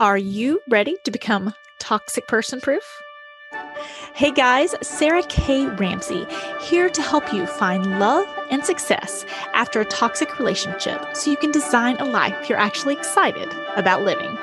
Are 0.00 0.18
you 0.18 0.60
ready 0.68 0.96
to 1.04 1.12
become 1.12 1.54
toxic 1.78 2.26
person 2.26 2.60
proof? 2.60 2.82
Hey 4.12 4.32
guys, 4.32 4.74
Sarah 4.82 5.22
K. 5.22 5.66
Ramsey 5.66 6.26
here 6.62 6.88
to 6.88 7.00
help 7.00 7.32
you 7.32 7.46
find 7.46 8.00
love 8.00 8.26
and 8.50 8.64
success 8.64 9.24
after 9.54 9.80
a 9.80 9.84
toxic 9.84 10.40
relationship 10.40 11.14
so 11.14 11.30
you 11.30 11.36
can 11.36 11.52
design 11.52 11.96
a 11.98 12.06
life 12.06 12.48
you're 12.48 12.58
actually 12.58 12.94
excited 12.94 13.48
about 13.76 14.02
living. 14.02 14.36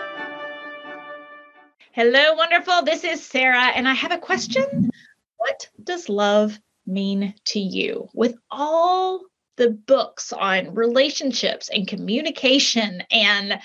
Hello, 1.91 2.33
wonderful. 2.35 2.83
This 2.83 3.03
is 3.03 3.21
Sarah, 3.21 3.73
and 3.75 3.89
I 3.89 3.93
have 3.93 4.13
a 4.13 4.17
question. 4.17 4.89
What 5.35 5.67
does 5.83 6.07
love 6.07 6.57
mean 6.87 7.33
to 7.47 7.59
you? 7.59 8.07
With 8.13 8.35
all 8.49 9.25
the 9.57 9.71
books 9.71 10.31
on 10.31 10.73
relationships 10.75 11.69
and 11.69 11.85
communication 11.85 13.03
and 13.11 13.59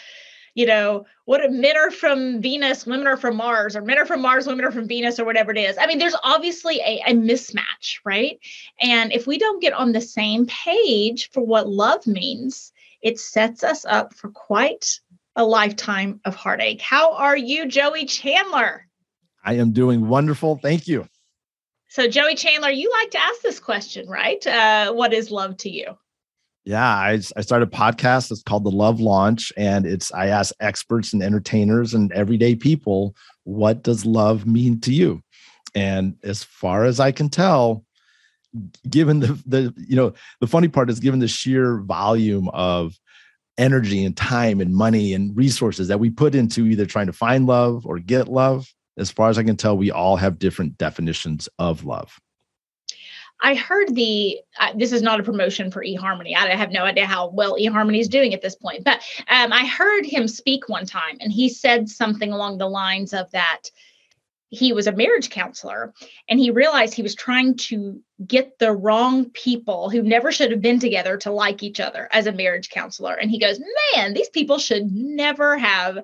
you 0.57 0.64
know, 0.64 1.04
what 1.27 1.45
if 1.45 1.52
men 1.52 1.77
are 1.77 1.91
from 1.91 2.41
Venus, 2.41 2.86
women 2.86 3.06
are 3.06 3.19
from 3.19 3.37
Mars, 3.37 3.77
or 3.77 3.83
men 3.83 3.98
are 3.98 4.06
from 4.06 4.23
Mars, 4.23 4.47
women 4.47 4.64
are 4.64 4.73
from 4.73 4.88
Venus, 4.88 5.20
or 5.20 5.27
whatever 5.27 5.51
it 5.51 5.59
is. 5.59 5.77
I 5.78 5.87
mean, 5.87 5.98
there's 5.98 6.16
obviously 6.24 6.80
a, 6.80 7.02
a 7.06 7.12
mismatch, 7.12 7.98
right? 8.06 8.41
And 8.80 9.12
if 9.12 9.27
we 9.27 9.37
don't 9.37 9.61
get 9.61 9.74
on 9.74 9.92
the 9.92 10.00
same 10.00 10.47
page 10.47 11.30
for 11.30 11.45
what 11.45 11.69
love 11.69 12.06
means, 12.06 12.73
it 13.02 13.20
sets 13.20 13.62
us 13.62 13.84
up 13.84 14.14
for 14.14 14.30
quite 14.30 14.98
a 15.37 15.45
lifetime 15.45 16.20
of 16.24 16.34
heartache. 16.34 16.80
How 16.80 17.12
are 17.12 17.36
you, 17.36 17.66
Joey 17.66 18.06
Chandler? 18.06 18.88
I 19.45 19.59
am 19.59 19.73
doing 19.73 20.09
wonderful. 20.09 20.56
Thank 20.56 20.88
you. 20.88 21.06
So, 21.88 22.09
Joey 22.09 22.34
Chandler, 22.34 22.70
you 22.70 22.91
like 23.02 23.11
to 23.11 23.23
ask 23.23 23.42
this 23.42 23.61
question, 23.61 24.09
right? 24.09 24.45
Uh, 24.47 24.95
what 24.95 25.12
is 25.12 25.30
love 25.30 25.59
to 25.59 25.69
you? 25.69 25.98
Yeah, 26.66 26.84
I, 26.84 27.20
I 27.37 27.41
started 27.43 27.69
a 27.69 27.70
podcast. 27.70 28.33
It's 28.33 28.43
called 28.43 28.65
The 28.65 28.73
Love 28.73 29.01
Launch, 29.01 29.52
and 29.56 29.87
it's 29.87 30.12
I 30.12 30.27
ask 30.27 30.52
experts 30.59 31.12
and 31.12 31.23
entertainers 31.23 31.95
and 31.95 32.11
everyday 32.12 32.56
people, 32.56 33.15
what 33.45 33.84
does 33.84 34.05
love 34.05 34.47
mean 34.47 34.80
to 34.80 34.92
you? 34.92 35.23
And 35.77 36.17
as 36.25 36.42
far 36.42 36.84
as 36.84 36.98
I 36.98 37.12
can 37.12 37.28
tell, 37.28 37.84
given 38.91 39.20
the 39.20 39.41
the 39.47 39.73
you 39.77 39.95
know 39.95 40.12
the 40.41 40.48
funny 40.48 40.67
part 40.67 40.91
is 40.91 40.98
given 40.98 41.20
the 41.20 41.28
sheer 41.28 41.78
volume 41.83 42.48
of 42.48 42.98
energy 43.58 44.05
and 44.05 44.17
time 44.17 44.61
and 44.61 44.75
money 44.75 45.14
and 45.14 45.36
resources 45.36 45.86
that 45.86 46.01
we 46.01 46.11
put 46.11 46.34
into 46.34 46.67
either 46.67 46.84
trying 46.84 47.06
to 47.06 47.12
find 47.12 47.47
love 47.47 47.86
or 47.86 48.01
get 48.01 48.27
love, 48.27 48.67
as 48.98 49.11
far 49.11 49.30
as 49.30 49.39
I 49.39 49.45
can 49.45 49.56
tell, 49.56 49.78
we 49.78 49.92
all 49.92 50.17
have 50.17 50.41
different 50.41 50.78
definitions 50.78 51.48
of 51.61 51.84
love. 51.84 52.19
I 53.42 53.55
heard 53.55 53.95
the, 53.95 54.41
uh, 54.59 54.73
this 54.75 54.92
is 54.92 55.03
not 55.03 55.20
a 55.20 55.23
promotion 55.23 55.70
for 55.70 55.84
eHarmony. 55.84 56.34
I 56.34 56.48
have 56.56 56.70
no 56.70 56.84
idea 56.84 57.06
how 57.06 57.29
well 57.29 57.56
eHarmony 57.59 58.01
is 58.01 58.09
doing 58.09 58.34
at 58.34 58.42
this 58.42 58.56
point, 58.56 58.84
but 58.84 59.03
um, 59.29 59.53
I 59.53 59.67
heard 59.67 60.06
him 60.06 60.27
speak 60.27 60.69
one 60.69 60.87
time 60.87 61.19
and 61.20 61.31
he 61.31 61.48
said 61.48 61.89
something 61.89 62.33
along 62.33 62.59
the 62.59 62.69
lines 62.69 63.12
of 63.12 63.31
that 63.33 63.70
he 64.48 64.73
was 64.73 64.87
a 64.87 64.92
marriage 64.92 65.31
counselor 65.31 65.92
and 66.29 66.39
he 66.39 66.51
realized 66.51 66.95
he 66.95 67.03
was 67.03 67.14
trying 67.14 67.57
to 67.57 68.01
get 68.27 68.59
the 68.59 68.73
wrong 68.73 69.29
people 69.31 69.91
who 69.91 70.03
never 70.03 70.31
should 70.31 70.51
have 70.51 70.62
been 70.62 70.79
together 70.79 71.17
to 71.19 71.33
like 71.33 71.62
each 71.62 71.81
other 71.81 72.09
as 72.12 72.27
a 72.27 72.33
marriage 72.33 72.70
counselor. 72.70 73.14
And 73.14 73.31
he 73.31 73.39
goes, 73.39 73.61
man, 73.95 74.14
these 74.14 74.29
people 74.29 74.59
should 74.59 74.91
never 74.92 75.59
have 75.59 75.98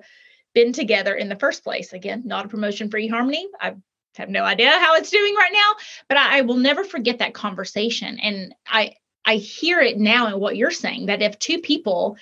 been 0.53 0.73
together 0.73 1.15
in 1.15 1.29
the 1.29 1.37
first 1.37 1.63
place. 1.63 1.93
Again, 1.93 2.23
not 2.25 2.45
a 2.45 2.49
promotion 2.49 2.89
for 2.89 2.99
eHarmony. 2.99 3.45
I've 3.59 3.77
have 4.17 4.29
no 4.29 4.43
idea 4.43 4.71
how 4.71 4.95
it's 4.95 5.09
doing 5.09 5.35
right 5.35 5.51
now, 5.53 5.75
but 6.07 6.17
I, 6.17 6.39
I 6.39 6.41
will 6.41 6.57
never 6.57 6.83
forget 6.83 7.19
that 7.19 7.33
conversation. 7.33 8.19
And 8.19 8.53
I 8.67 8.93
I 9.25 9.35
hear 9.35 9.79
it 9.79 9.97
now 9.97 10.27
in 10.27 10.39
what 10.39 10.57
you're 10.57 10.71
saying 10.71 11.05
that 11.05 11.21
if 11.21 11.39
two 11.39 11.59
people 11.59 12.17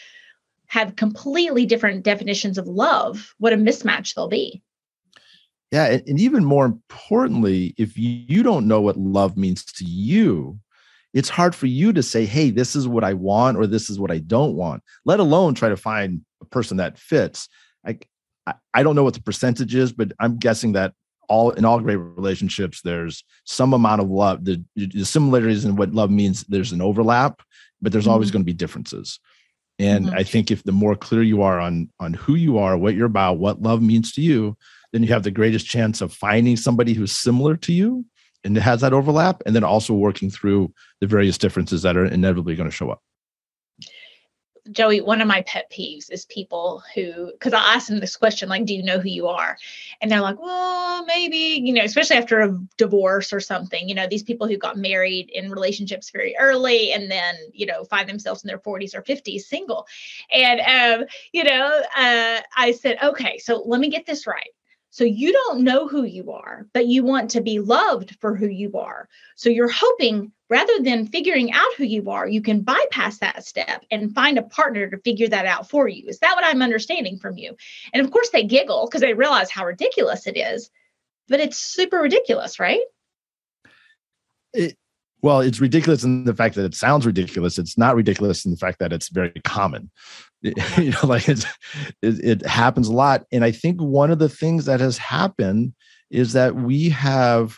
have 0.68 0.96
completely 0.96 1.66
different 1.66 2.04
definitions 2.04 2.58
of 2.58 2.68
love, 2.68 3.34
what 3.40 3.54
a 3.54 3.58
mismatch 3.58 4.14
they'll 4.14 4.30
be. 4.30 4.62
Yeah, 5.72 5.86
and, 5.86 6.04
and 6.08 6.20
even 6.20 6.46
more 6.46 6.66
importantly, 6.66 7.74
if 7.78 7.98
you, 7.98 8.24
you 8.28 8.44
don't 8.44 8.68
know 8.68 8.82
what 8.82 8.98
love 8.98 9.38
means 9.38 9.66
to 9.66 9.86
you, 9.86 10.60
it's 11.14 11.30
hard 11.30 11.56
for 11.56 11.66
you 11.66 11.92
to 11.94 12.04
say, 12.04 12.26
"Hey, 12.26 12.52
this 12.52 12.76
is 12.76 12.88
what 12.88 13.04
I 13.04 13.14
want," 13.14 13.58
or 13.58 13.68
"This 13.68 13.90
is 13.90 14.00
what 14.00 14.12
I 14.12 14.20
don't 14.20 14.56
want." 14.56 14.84
Let 15.06 15.20
alone 15.20 15.56
try 15.56 15.70
to 15.70 15.78
find 15.78 16.22
a 16.42 16.46
person 16.46 16.78
that 16.78 16.98
fits. 16.98 17.50
I 17.86 17.98
I 18.74 18.84
don't 18.84 18.96
know 18.96 19.04
what 19.04 19.14
the 19.14 19.22
percentage 19.22 19.76
is, 19.76 19.92
but 19.92 20.14
I'm 20.20 20.38
guessing 20.38 20.74
that 20.74 20.94
all 21.32 21.52
in 21.52 21.64
all 21.64 21.80
great 21.80 21.96
relationships 21.96 22.82
there's 22.82 23.24
some 23.46 23.74
amount 23.74 24.02
of 24.02 24.10
love 24.10 24.44
the, 24.44 24.62
the 24.76 25.06
similarities 25.06 25.64
in 25.64 25.78
what 25.78 25.94
love 25.94 26.12
means 26.12 26.44
there's 26.44 26.74
an 26.74 26.82
overlap 26.82 27.42
but 27.82 27.92
there's 27.92 28.04
mm-hmm. 28.04 28.12
always 28.12 28.32
going 28.32 28.42
to 28.42 28.54
be 28.54 28.64
differences 28.64 29.20
and 29.80 30.08
mm-hmm. 30.08 30.18
i 30.18 30.24
think 30.24 30.52
if 30.52 30.62
the 30.64 30.74
more 30.74 30.96
clear 30.96 31.24
you 31.24 31.42
are 31.42 31.60
on 31.60 31.90
on 32.02 32.14
who 32.14 32.36
you 32.36 32.58
are 32.58 32.78
what 32.78 32.96
you're 32.96 33.06
about 33.06 33.40
what 33.40 33.62
love 33.62 33.82
means 33.82 34.12
to 34.12 34.22
you 34.22 34.58
then 34.92 35.02
you 35.02 35.10
have 35.10 35.24
the 35.24 35.32
greatest 35.32 35.66
chance 35.66 36.02
of 36.02 36.14
finding 36.14 36.58
somebody 36.58 36.94
who's 36.94 37.14
similar 37.14 37.56
to 37.56 37.72
you 37.72 38.06
and 38.44 38.58
has 38.58 38.82
that 38.82 38.94
overlap 38.94 39.42
and 39.46 39.56
then 39.56 39.64
also 39.64 39.94
working 39.94 40.30
through 40.30 40.74
the 41.00 41.08
various 41.08 41.38
differences 41.38 41.82
that 41.84 41.96
are 41.96 42.06
inevitably 42.06 42.56
going 42.56 42.70
to 42.70 42.76
show 42.76 42.90
up 42.90 43.02
Joey, 44.72 45.02
one 45.02 45.22
of 45.22 45.28
my 45.28 45.42
pet 45.42 45.72
peeves 45.72 46.12
is 46.12 46.26
people 46.26 46.84
who, 46.96 47.32
because 47.32 47.54
I 47.54 47.76
ask 47.76 47.88
them 47.88 48.00
this 48.00 48.16
question, 48.16 48.50
like, 48.50 48.66
do 48.66 48.74
you 48.74 48.84
know 48.84 49.00
who 49.00 49.10
you 49.10 49.28
are? 49.28 49.58
And 50.02 50.12
they're 50.12 50.22
like, 50.22 50.42
well, 50.42 51.06
maybe, 51.06 51.62
you 51.64 51.74
know, 51.74 51.84
especially 51.84 52.18
after 52.18 52.42
a 52.42 52.58
divorce 52.78 53.34
or 53.34 53.40
something, 53.40 53.88
you 53.88 53.96
know, 53.96 54.08
these 54.08 54.24
people 54.24 54.48
who 54.48 54.58
got 54.58 54.78
married 54.78 55.30
in 55.30 55.52
relationships 55.52 56.10
very 56.10 56.36
early 56.40 56.92
and 56.92 57.12
then, 57.12 57.36
you 57.54 57.66
know, 57.66 57.84
find 57.84 58.08
themselves 58.08 58.44
in 58.44 58.48
their 58.48 58.60
40s 58.60 58.96
or 58.96 59.02
50s 59.02 59.42
single. 59.42 59.88
And, 60.34 60.62
um, 60.62 61.08
you 61.32 61.44
know, 61.44 61.82
uh, 61.98 62.42
I 62.56 62.72
said, 62.72 62.98
okay, 63.04 63.38
so 63.38 63.64
let 63.66 63.80
me 63.80 63.90
get 63.90 64.06
this 64.06 64.26
right. 64.28 64.50
So 64.92 65.06
you 65.06 65.32
don't 65.32 65.64
know 65.64 65.88
who 65.88 66.04
you 66.04 66.32
are, 66.34 66.68
but 66.74 66.86
you 66.86 67.04
want 67.06 67.32
to 67.32 67.42
be 67.42 67.60
loved 67.60 68.18
for 68.20 68.36
who 68.36 68.48
you 68.48 68.74
are. 68.74 69.08
So 69.36 69.50
you're 69.50 69.72
hoping 69.72 70.34
rather 70.52 70.84
than 70.84 71.08
figuring 71.08 71.54
out 71.54 71.74
who 71.78 71.86
you 71.86 72.12
are, 72.12 72.28
you 72.28 72.42
can 72.42 72.60
bypass 72.60 73.20
that 73.20 73.46
step 73.46 73.86
and 73.90 74.14
find 74.14 74.38
a 74.38 74.44
partner 74.44 74.90
to 74.90 74.98
figure 74.98 75.30
that 75.30 75.46
out 75.46 75.70
for 75.70 75.88
you. 75.88 76.04
Is 76.08 76.20
that 76.20 76.36
what 76.36 76.46
I'm 76.46 76.62
understanding 76.62 77.18
from 77.18 77.38
you? 77.38 77.56
And 77.94 78.06
of 78.06 78.12
course, 78.12 78.30
they 78.32 78.44
giggle 78.44 78.86
because 78.86 79.00
they 79.00 79.14
realize 79.14 79.50
how 79.50 79.66
ridiculous 79.66 80.28
it 80.28 80.38
is, 80.38 80.70
but 81.30 81.40
it's 81.40 81.58
super 81.58 82.00
ridiculous, 82.00 82.60
right? 82.60 82.82
It, 84.54 84.78
well, 85.22 85.40
it's 85.40 85.62
ridiculous 85.62 86.04
in 86.04 86.26
the 86.26 86.36
fact 86.36 86.56
that 86.56 86.66
it 86.66 86.76
sounds 86.76 87.06
ridiculous. 87.06 87.58
It's 87.58 87.78
not 87.78 87.96
ridiculous 87.96 88.44
in 88.44 88.52
the 88.52 88.58
fact 88.58 88.80
that 88.80 88.92
it's 88.92 89.08
very 89.08 89.32
common. 89.46 89.90
you 90.42 90.92
know, 90.92 91.06
like 91.06 91.30
it's, 91.30 91.46
it, 92.02 92.20
it 92.26 92.46
happens 92.46 92.90
a 92.90 92.94
lot. 92.94 93.24
And 93.32 93.46
I 93.46 93.52
think 93.52 93.80
one 93.80 94.12
of 94.12 94.20
the 94.20 94.28
things 94.28 94.66
that 94.66 94.82
has 94.82 94.98
happened 94.98 95.74
is 96.10 96.34
that 96.34 96.56
we 96.56 96.90
have 96.90 97.58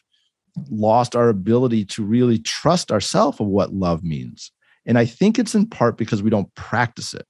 lost 0.70 1.16
our 1.16 1.30
ability 1.30 1.86
to 1.86 2.04
really 2.04 2.40
trust 2.40 2.92
ourselves 2.92 3.40
of 3.40 3.48
what 3.48 3.74
love 3.74 4.04
means. 4.04 4.52
And 4.86 4.98
I 4.98 5.06
think 5.06 5.40
it's 5.40 5.56
in 5.56 5.68
part 5.68 5.98
because 5.98 6.22
we 6.22 6.30
don't 6.30 6.54
practice 6.56 7.14
it. 7.14 7.26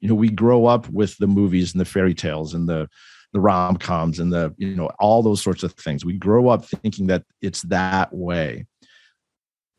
You 0.00 0.08
know, 0.08 0.14
we 0.14 0.30
grow 0.30 0.66
up 0.66 0.88
with 0.88 1.16
the 1.18 1.26
movies 1.26 1.72
and 1.72 1.80
the 1.80 1.84
fairy 1.84 2.14
tales 2.14 2.54
and 2.54 2.68
the 2.68 2.88
the 3.32 3.40
rom-coms 3.40 4.18
and 4.18 4.30
the 4.30 4.54
you 4.58 4.76
know 4.76 4.90
all 4.98 5.22
those 5.22 5.42
sorts 5.42 5.62
of 5.62 5.72
things. 5.72 6.04
We 6.04 6.14
grow 6.14 6.48
up 6.48 6.66
thinking 6.66 7.06
that 7.06 7.24
it's 7.40 7.62
that 7.62 8.12
way. 8.12 8.66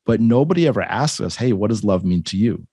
But 0.06 0.20
nobody 0.20 0.68
ever 0.68 0.82
asks 0.82 1.22
us, 1.22 1.36
"Hey, 1.36 1.54
what 1.54 1.70
does 1.70 1.84
love 1.84 2.04
mean 2.04 2.24
to 2.24 2.38
you?" 2.38 2.66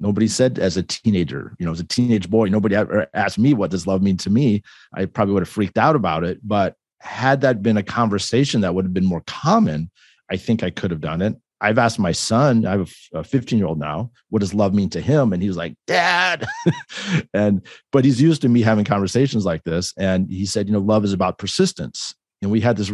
Nobody 0.00 0.28
said 0.28 0.58
as 0.58 0.76
a 0.76 0.82
teenager, 0.82 1.54
you 1.58 1.66
know, 1.66 1.72
as 1.72 1.80
a 1.80 1.84
teenage 1.84 2.30
boy, 2.30 2.46
nobody 2.46 2.76
ever 2.76 3.08
asked 3.14 3.38
me 3.38 3.52
what 3.52 3.70
does 3.70 3.86
love 3.86 4.02
mean 4.02 4.16
to 4.18 4.30
me. 4.30 4.62
I 4.94 5.06
probably 5.06 5.34
would 5.34 5.42
have 5.42 5.48
freaked 5.48 5.78
out 5.78 5.96
about 5.96 6.24
it, 6.24 6.40
but 6.42 6.76
had 7.00 7.40
that 7.42 7.62
been 7.62 7.76
a 7.76 7.82
conversation 7.82 8.60
that 8.62 8.74
would 8.74 8.84
have 8.84 8.94
been 8.94 9.06
more 9.06 9.22
common, 9.26 9.90
I 10.30 10.36
think 10.36 10.62
I 10.62 10.70
could 10.70 10.90
have 10.90 11.00
done 11.00 11.22
it. 11.22 11.36
I've 11.60 11.78
asked 11.78 11.98
my 11.98 12.12
son, 12.12 12.66
I 12.66 12.72
have 12.72 12.94
a 13.12 13.24
15 13.24 13.58
year 13.58 13.66
old 13.66 13.78
now, 13.78 14.10
what 14.30 14.40
does 14.40 14.54
love 14.54 14.74
mean 14.74 14.90
to 14.90 15.00
him? 15.00 15.32
And 15.32 15.42
he 15.42 15.48
was 15.48 15.56
like, 15.56 15.74
Dad. 15.86 16.46
and, 17.34 17.66
but 17.90 18.04
he's 18.04 18.22
used 18.22 18.42
to 18.42 18.48
me 18.48 18.62
having 18.62 18.84
conversations 18.84 19.44
like 19.44 19.64
this. 19.64 19.92
And 19.96 20.30
he 20.30 20.46
said, 20.46 20.68
you 20.68 20.72
know, 20.72 20.78
love 20.78 21.04
is 21.04 21.12
about 21.12 21.38
persistence. 21.38 22.14
And 22.42 22.52
we 22.52 22.60
had 22.60 22.76
this 22.76 22.92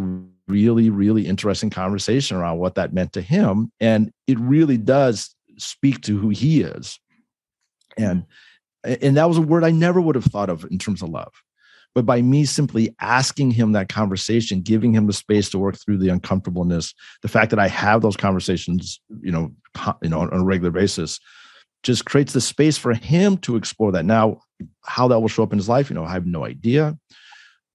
really, 0.49 0.89
really 0.89 1.27
interesting 1.27 1.69
conversation 1.69 2.39
around 2.39 2.59
what 2.59 2.77
that 2.77 2.95
meant 2.95 3.13
to 3.15 3.21
him. 3.21 3.71
And 3.81 4.11
it 4.27 4.39
really 4.39 4.79
does 4.79 5.35
speak 5.59 6.01
to 6.03 6.19
who 6.19 6.31
he 6.31 6.63
is. 6.63 6.99
And, 7.99 8.25
and 8.83 9.19
that 9.19 9.29
was 9.29 9.37
a 9.37 9.43
word 9.43 9.65
I 9.65 9.71
never 9.71 10.01
would 10.01 10.15
have 10.15 10.25
thought 10.25 10.49
of 10.49 10.65
in 10.71 10.79
terms 10.79 11.03
of 11.03 11.11
love 11.11 11.33
but 11.95 12.05
by 12.05 12.21
me 12.21 12.45
simply 12.45 12.95
asking 13.01 13.53
him 13.53 13.73
that 13.73 13.89
conversation 13.89 14.61
giving 14.61 14.93
him 14.93 15.07
the 15.07 15.13
space 15.13 15.49
to 15.51 15.59
work 15.59 15.77
through 15.77 15.99
the 15.99 16.09
uncomfortableness 16.09 16.95
the 17.23 17.29
fact 17.29 17.51
that 17.51 17.59
i 17.59 17.69
have 17.69 18.03
those 18.03 18.17
conversations 18.17 19.01
you 19.21 19.33
know 19.33 19.53
you 20.03 20.09
know 20.09 20.21
on 20.21 20.33
a 20.33 20.45
regular 20.45 20.71
basis 20.71 21.21
just 21.83 22.07
creates 22.07 22.33
the 22.33 22.41
space 22.41 22.79
for 22.79 22.95
him 22.95 23.37
to 23.37 23.57
explore 23.57 23.93
that. 23.93 24.07
Now 24.07 24.41
how 24.85 25.07
that 25.09 25.21
will 25.21 25.29
show 25.29 25.43
up 25.43 25.53
in 25.53 25.59
his 25.59 25.69
life 25.69 25.91
you 25.91 25.95
know 25.95 26.05
i 26.05 26.13
have 26.13 26.27
no 26.27 26.45
idea 26.45 26.97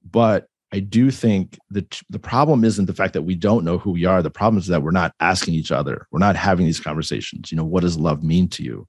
but 0.10 0.48
i 0.74 0.80
do 0.80 1.12
think 1.12 1.58
that 1.70 2.02
the 2.10 2.20
problem 2.20 2.64
isn't 2.64 2.86
the 2.86 2.94
fact 2.94 3.14
that 3.14 3.22
we 3.24 3.36
don't 3.36 3.66
know 3.66 3.78
who 3.78 3.92
we 3.92 4.06
are. 4.06 4.24
The 4.24 4.30
problem 4.30 4.60
is 4.60 4.68
that 4.68 4.82
we're 4.82 4.92
not 4.92 5.14
asking 5.20 5.54
each 5.54 5.72
other. 5.72 6.08
We're 6.12 6.20
not 6.20 6.36
having 6.36 6.66
these 6.66 6.80
conversations. 6.80 7.52
You 7.52 7.58
know 7.58 7.66
what 7.66 7.82
does 7.82 7.98
love 7.98 8.24
mean 8.24 8.48
to 8.50 8.64
you? 8.64 8.88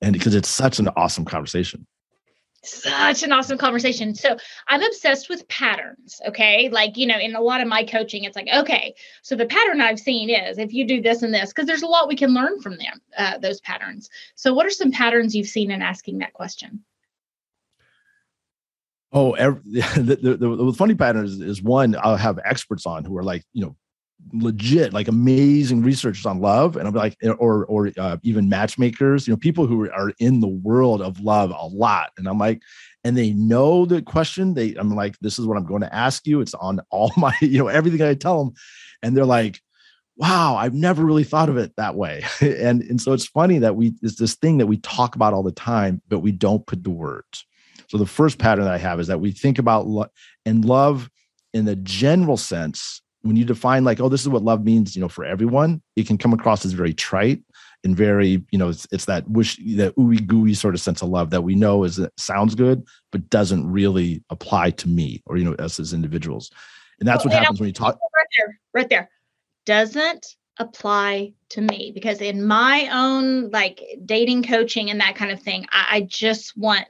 And 0.00 0.12
because 0.12 0.34
it's 0.34 0.48
such 0.48 0.78
an 0.78 0.88
awesome 0.96 1.24
conversation 1.24 1.86
such 2.62 3.22
an 3.22 3.32
awesome 3.32 3.58
conversation. 3.58 4.14
So 4.14 4.36
I'm 4.68 4.82
obsessed 4.82 5.28
with 5.28 5.46
patterns. 5.48 6.20
Okay. 6.26 6.68
Like, 6.70 6.96
you 6.96 7.06
know, 7.06 7.18
in 7.18 7.34
a 7.34 7.40
lot 7.40 7.60
of 7.60 7.68
my 7.68 7.84
coaching, 7.84 8.24
it's 8.24 8.36
like, 8.36 8.48
okay, 8.54 8.94
so 9.22 9.36
the 9.36 9.46
pattern 9.46 9.80
I've 9.80 10.00
seen 10.00 10.30
is 10.30 10.58
if 10.58 10.72
you 10.72 10.86
do 10.86 11.00
this 11.00 11.22
and 11.22 11.32
this, 11.32 11.50
because 11.50 11.66
there's 11.66 11.82
a 11.82 11.86
lot 11.86 12.08
we 12.08 12.16
can 12.16 12.34
learn 12.34 12.60
from 12.60 12.76
them, 12.78 13.00
uh, 13.16 13.38
those 13.38 13.60
patterns. 13.60 14.10
So, 14.34 14.52
what 14.52 14.66
are 14.66 14.70
some 14.70 14.90
patterns 14.90 15.34
you've 15.34 15.46
seen 15.46 15.70
in 15.70 15.82
asking 15.82 16.18
that 16.18 16.32
question? 16.32 16.84
Oh, 19.12 19.32
every, 19.32 19.62
the, 19.70 20.36
the, 20.38 20.56
the, 20.56 20.72
funny 20.72 20.94
pattern 20.94 21.24
is, 21.24 21.40
is 21.40 21.62
one 21.62 21.96
I'll 22.02 22.16
have 22.16 22.38
experts 22.44 22.84
on 22.86 23.04
who 23.04 23.16
are 23.16 23.22
like, 23.22 23.44
you 23.52 23.64
know, 23.64 23.76
legit 24.32 24.92
like 24.92 25.08
amazing 25.08 25.82
researchers 25.82 26.26
on 26.26 26.40
love 26.40 26.76
and 26.76 26.86
i'm 26.86 26.94
like 26.94 27.16
or 27.38 27.64
or 27.66 27.90
uh, 27.96 28.16
even 28.22 28.48
matchmakers 28.48 29.26
you 29.26 29.32
know 29.32 29.38
people 29.38 29.66
who 29.66 29.88
are 29.90 30.12
in 30.18 30.40
the 30.40 30.48
world 30.48 31.00
of 31.00 31.20
love 31.20 31.50
a 31.50 31.66
lot 31.66 32.10
and 32.18 32.28
i'm 32.28 32.38
like 32.38 32.60
and 33.04 33.16
they 33.16 33.30
know 33.30 33.86
the 33.86 34.02
question 34.02 34.54
they 34.54 34.74
i'm 34.74 34.94
like 34.94 35.18
this 35.20 35.38
is 35.38 35.46
what 35.46 35.56
i'm 35.56 35.64
going 35.64 35.80
to 35.80 35.94
ask 35.94 36.26
you 36.26 36.40
it's 36.40 36.54
on 36.54 36.80
all 36.90 37.12
my 37.16 37.34
you 37.40 37.58
know 37.58 37.68
everything 37.68 38.02
i 38.02 38.12
tell 38.12 38.44
them 38.44 38.54
and 39.02 39.16
they're 39.16 39.24
like 39.24 39.60
wow 40.16 40.56
i've 40.56 40.74
never 40.74 41.04
really 41.04 41.24
thought 41.24 41.48
of 41.48 41.56
it 41.56 41.74
that 41.76 41.94
way. 41.94 42.24
And 42.40 42.82
and 42.82 43.00
so 43.00 43.12
it's 43.12 43.26
funny 43.26 43.58
that 43.58 43.76
we 43.76 43.94
it's 44.02 44.16
this 44.16 44.34
thing 44.34 44.58
that 44.58 44.66
we 44.66 44.78
talk 44.78 45.14
about 45.14 45.32
all 45.32 45.44
the 45.44 45.52
time 45.52 46.02
but 46.08 46.18
we 46.18 46.32
don't 46.32 46.66
put 46.66 46.84
the 46.84 46.90
words. 46.90 47.46
So 47.86 47.96
the 47.96 48.06
first 48.06 48.38
pattern 48.38 48.64
that 48.64 48.74
i 48.74 48.78
have 48.78 49.00
is 49.00 49.06
that 49.06 49.20
we 49.20 49.32
think 49.32 49.58
about 49.58 49.86
love 49.86 50.10
and 50.44 50.64
love 50.64 51.08
in 51.54 51.64
the 51.64 51.76
general 51.76 52.36
sense 52.36 53.00
when 53.22 53.36
you 53.36 53.44
define 53.44 53.84
like 53.84 54.00
oh 54.00 54.08
this 54.08 54.22
is 54.22 54.28
what 54.28 54.42
love 54.42 54.64
means 54.64 54.94
you 54.94 55.02
know 55.02 55.08
for 55.08 55.24
everyone 55.24 55.82
it 55.96 56.06
can 56.06 56.16
come 56.16 56.32
across 56.32 56.64
as 56.64 56.72
very 56.72 56.94
trite 56.94 57.42
and 57.84 57.96
very 57.96 58.42
you 58.50 58.58
know 58.58 58.68
it's, 58.68 58.86
it's 58.90 59.04
that 59.04 59.28
wish 59.28 59.56
that 59.76 59.94
ooey 59.96 60.24
gooey 60.26 60.54
sort 60.54 60.74
of 60.74 60.80
sense 60.80 61.02
of 61.02 61.08
love 61.08 61.30
that 61.30 61.42
we 61.42 61.54
know 61.54 61.84
is 61.84 61.98
uh, 61.98 62.08
sounds 62.16 62.54
good 62.54 62.84
but 63.12 63.28
doesn't 63.30 63.70
really 63.70 64.22
apply 64.30 64.70
to 64.70 64.88
me 64.88 65.22
or 65.26 65.36
you 65.36 65.44
know 65.44 65.54
us 65.54 65.78
as 65.78 65.92
individuals. 65.92 66.50
And 67.00 67.06
that's 67.06 67.24
well, 67.24 67.32
what 67.32 67.42
happens 67.42 67.60
when 67.60 67.68
you 67.68 67.72
talk 67.72 67.94
right 67.94 68.26
there 68.36 68.60
right 68.74 68.88
there. 68.88 69.10
Doesn't 69.66 70.26
apply 70.58 71.32
to 71.50 71.60
me 71.60 71.92
because 71.94 72.20
in 72.20 72.44
my 72.44 72.88
own 72.92 73.50
like 73.50 73.80
dating 74.04 74.42
coaching 74.42 74.90
and 74.90 75.00
that 75.00 75.14
kind 75.14 75.30
of 75.30 75.40
thing 75.40 75.66
I, 75.70 75.86
I 75.90 76.00
just 76.00 76.56
want 76.56 76.86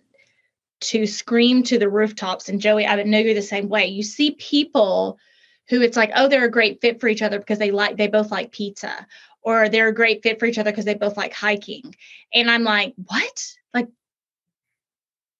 to 0.80 1.06
scream 1.06 1.62
to 1.64 1.78
the 1.78 1.90
rooftops 1.90 2.48
and 2.48 2.60
joey 2.60 2.86
i 2.86 3.02
know 3.02 3.18
you're 3.18 3.34
the 3.34 3.42
same 3.42 3.68
way. 3.68 3.86
You 3.86 4.02
see 4.02 4.30
people 4.32 5.18
who 5.68 5.82
it's 5.82 5.96
like, 5.96 6.10
oh, 6.14 6.28
they're 6.28 6.44
a 6.44 6.50
great 6.50 6.80
fit 6.80 7.00
for 7.00 7.08
each 7.08 7.22
other 7.22 7.38
because 7.38 7.58
they 7.58 7.70
like 7.70 7.96
they 7.96 8.08
both 8.08 8.30
like 8.30 8.52
pizza, 8.52 9.06
or 9.42 9.68
they're 9.68 9.88
a 9.88 9.94
great 9.94 10.22
fit 10.22 10.38
for 10.38 10.46
each 10.46 10.58
other 10.58 10.70
because 10.70 10.84
they 10.84 10.94
both 10.94 11.16
like 11.16 11.32
hiking. 11.32 11.94
And 12.32 12.50
I'm 12.50 12.64
like, 12.64 12.94
what? 13.06 13.46
Like, 13.74 13.88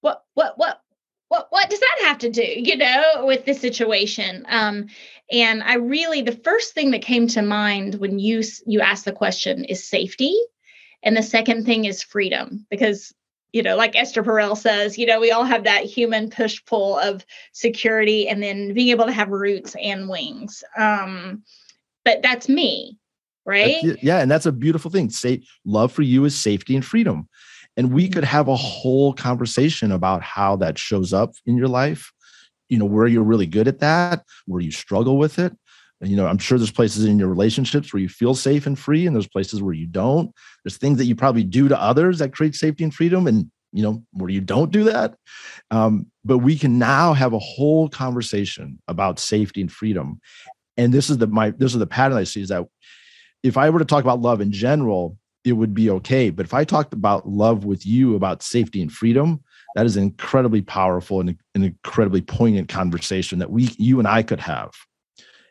what, 0.00 0.24
what, 0.34 0.56
what, 0.56 0.82
what, 1.28 1.48
what 1.50 1.68
does 1.68 1.80
that 1.80 1.98
have 2.02 2.18
to 2.18 2.30
do, 2.30 2.42
you 2.42 2.76
know, 2.76 3.24
with 3.26 3.44
this 3.44 3.60
situation? 3.60 4.46
Um, 4.48 4.86
and 5.30 5.62
I 5.62 5.74
really, 5.74 6.22
the 6.22 6.32
first 6.32 6.72
thing 6.72 6.92
that 6.92 7.02
came 7.02 7.26
to 7.28 7.42
mind 7.42 7.96
when 7.96 8.18
you 8.18 8.42
you 8.66 8.80
asked 8.80 9.04
the 9.04 9.12
question 9.12 9.64
is 9.64 9.86
safety, 9.86 10.34
and 11.02 11.16
the 11.16 11.22
second 11.22 11.66
thing 11.66 11.84
is 11.84 12.02
freedom 12.02 12.66
because 12.70 13.14
you 13.52 13.62
know, 13.62 13.76
like 13.76 13.96
Esther 13.96 14.22
Perel 14.22 14.56
says, 14.56 14.98
you 14.98 15.06
know, 15.06 15.20
we 15.20 15.30
all 15.30 15.44
have 15.44 15.64
that 15.64 15.84
human 15.84 16.28
push 16.28 16.62
pull 16.66 16.98
of 16.98 17.24
security 17.52 18.28
and 18.28 18.42
then 18.42 18.74
being 18.74 18.88
able 18.88 19.06
to 19.06 19.12
have 19.12 19.30
roots 19.30 19.74
and 19.82 20.08
wings. 20.08 20.62
Um, 20.76 21.42
but 22.04 22.22
that's 22.22 22.48
me, 22.48 22.98
right? 23.46 23.76
That's, 23.82 24.02
yeah, 24.02 24.20
and 24.20 24.30
that's 24.30 24.46
a 24.46 24.52
beautiful 24.52 24.90
thing. 24.90 25.10
Say 25.10 25.42
love 25.64 25.92
for 25.92 26.02
you 26.02 26.24
is 26.24 26.36
safety 26.36 26.74
and 26.74 26.84
freedom. 26.84 27.28
And 27.76 27.92
we 27.92 28.08
could 28.08 28.24
have 28.24 28.48
a 28.48 28.56
whole 28.56 29.12
conversation 29.14 29.92
about 29.92 30.22
how 30.22 30.56
that 30.56 30.78
shows 30.78 31.12
up 31.12 31.34
in 31.46 31.56
your 31.56 31.68
life, 31.68 32.12
you 32.68 32.78
know, 32.78 32.84
where 32.84 33.06
you're 33.06 33.22
really 33.22 33.46
good 33.46 33.68
at 33.68 33.78
that, 33.78 34.24
where 34.46 34.60
you 34.60 34.72
struggle 34.72 35.16
with 35.16 35.38
it. 35.38 35.56
You 36.00 36.16
know, 36.16 36.26
I'm 36.26 36.38
sure 36.38 36.58
there's 36.58 36.70
places 36.70 37.04
in 37.04 37.18
your 37.18 37.28
relationships 37.28 37.92
where 37.92 38.00
you 38.00 38.08
feel 38.08 38.34
safe 38.34 38.66
and 38.66 38.78
free, 38.78 39.06
and 39.06 39.16
there's 39.16 39.28
places 39.28 39.62
where 39.62 39.74
you 39.74 39.86
don't. 39.86 40.32
There's 40.64 40.76
things 40.76 40.98
that 40.98 41.06
you 41.06 41.16
probably 41.16 41.44
do 41.44 41.68
to 41.68 41.80
others 41.80 42.18
that 42.18 42.32
create 42.32 42.54
safety 42.54 42.84
and 42.84 42.94
freedom, 42.94 43.26
and 43.26 43.50
you 43.72 43.82
know 43.82 44.02
where 44.12 44.30
you 44.30 44.40
don't 44.40 44.70
do 44.70 44.84
that. 44.84 45.16
Um, 45.70 46.06
but 46.24 46.38
we 46.38 46.56
can 46.56 46.78
now 46.78 47.14
have 47.14 47.32
a 47.32 47.38
whole 47.38 47.88
conversation 47.88 48.78
about 48.86 49.18
safety 49.18 49.60
and 49.60 49.72
freedom. 49.72 50.20
And 50.76 50.94
this 50.94 51.10
is 51.10 51.18
the 51.18 51.26
my 51.26 51.50
this 51.50 51.72
is 51.72 51.78
the 51.78 51.86
pattern 51.86 52.16
I 52.16 52.24
see 52.24 52.42
is 52.42 52.48
that 52.50 52.66
if 53.42 53.56
I 53.56 53.70
were 53.70 53.78
to 53.80 53.84
talk 53.84 54.04
about 54.04 54.20
love 54.20 54.40
in 54.40 54.52
general, 54.52 55.16
it 55.44 55.52
would 55.52 55.74
be 55.74 55.90
okay. 55.90 56.30
But 56.30 56.46
if 56.46 56.54
I 56.54 56.64
talked 56.64 56.92
about 56.92 57.28
love 57.28 57.64
with 57.64 57.84
you 57.84 58.14
about 58.14 58.42
safety 58.42 58.82
and 58.82 58.92
freedom, 58.92 59.40
that 59.74 59.86
is 59.86 59.96
an 59.96 60.04
incredibly 60.04 60.62
powerful 60.62 61.20
and 61.20 61.36
an 61.54 61.64
incredibly 61.64 62.20
poignant 62.20 62.68
conversation 62.68 63.38
that 63.38 63.50
we 63.50 63.70
you 63.78 63.98
and 63.98 64.08
I 64.08 64.22
could 64.22 64.40
have. 64.40 64.70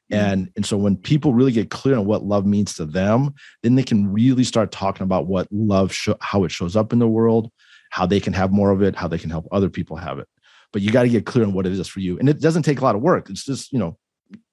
And, 0.09 0.49
and 0.55 0.65
so 0.65 0.77
when 0.77 0.95
people 0.95 1.33
really 1.33 1.51
get 1.51 1.69
clear 1.69 1.97
on 1.97 2.05
what 2.05 2.23
love 2.23 2.45
means 2.45 2.73
to 2.75 2.85
them, 2.85 3.33
then 3.61 3.75
they 3.75 3.83
can 3.83 4.11
really 4.11 4.43
start 4.43 4.71
talking 4.71 5.03
about 5.03 5.27
what 5.27 5.47
love, 5.51 5.93
sh- 5.93 6.09
how 6.21 6.43
it 6.45 6.51
shows 6.51 6.75
up 6.75 6.93
in 6.93 6.99
the 6.99 7.07
world, 7.07 7.51
how 7.89 8.05
they 8.05 8.19
can 8.19 8.33
have 8.33 8.51
more 8.51 8.71
of 8.71 8.81
it, 8.81 8.95
how 8.95 9.07
they 9.07 9.17
can 9.17 9.29
help 9.29 9.47
other 9.51 9.69
people 9.69 9.97
have 9.97 10.19
it. 10.19 10.27
But 10.71 10.81
you 10.81 10.91
got 10.91 11.03
to 11.03 11.09
get 11.09 11.25
clear 11.25 11.45
on 11.45 11.53
what 11.53 11.65
it 11.65 11.73
is 11.73 11.87
for 11.87 11.99
you. 11.99 12.17
And 12.19 12.29
it 12.29 12.39
doesn't 12.39 12.63
take 12.63 12.79
a 12.79 12.83
lot 12.83 12.95
of 12.95 13.01
work. 13.01 13.29
It's 13.29 13.45
just, 13.45 13.71
you 13.71 13.79
know, 13.79 13.97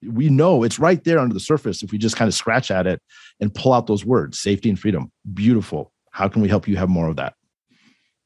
we 0.02 0.28
know 0.28 0.62
it's 0.62 0.78
right 0.78 1.02
there 1.02 1.18
under 1.18 1.34
the 1.34 1.40
surface 1.40 1.82
if 1.82 1.92
we 1.92 1.98
just 1.98 2.16
kind 2.16 2.28
of 2.28 2.34
scratch 2.34 2.70
at 2.70 2.86
it 2.86 3.00
and 3.40 3.54
pull 3.54 3.72
out 3.72 3.86
those 3.86 4.04
words 4.04 4.38
safety 4.38 4.68
and 4.68 4.78
freedom. 4.78 5.10
Beautiful. 5.32 5.92
How 6.10 6.28
can 6.28 6.42
we 6.42 6.48
help 6.48 6.68
you 6.68 6.76
have 6.76 6.88
more 6.88 7.08
of 7.08 7.16
that? 7.16 7.34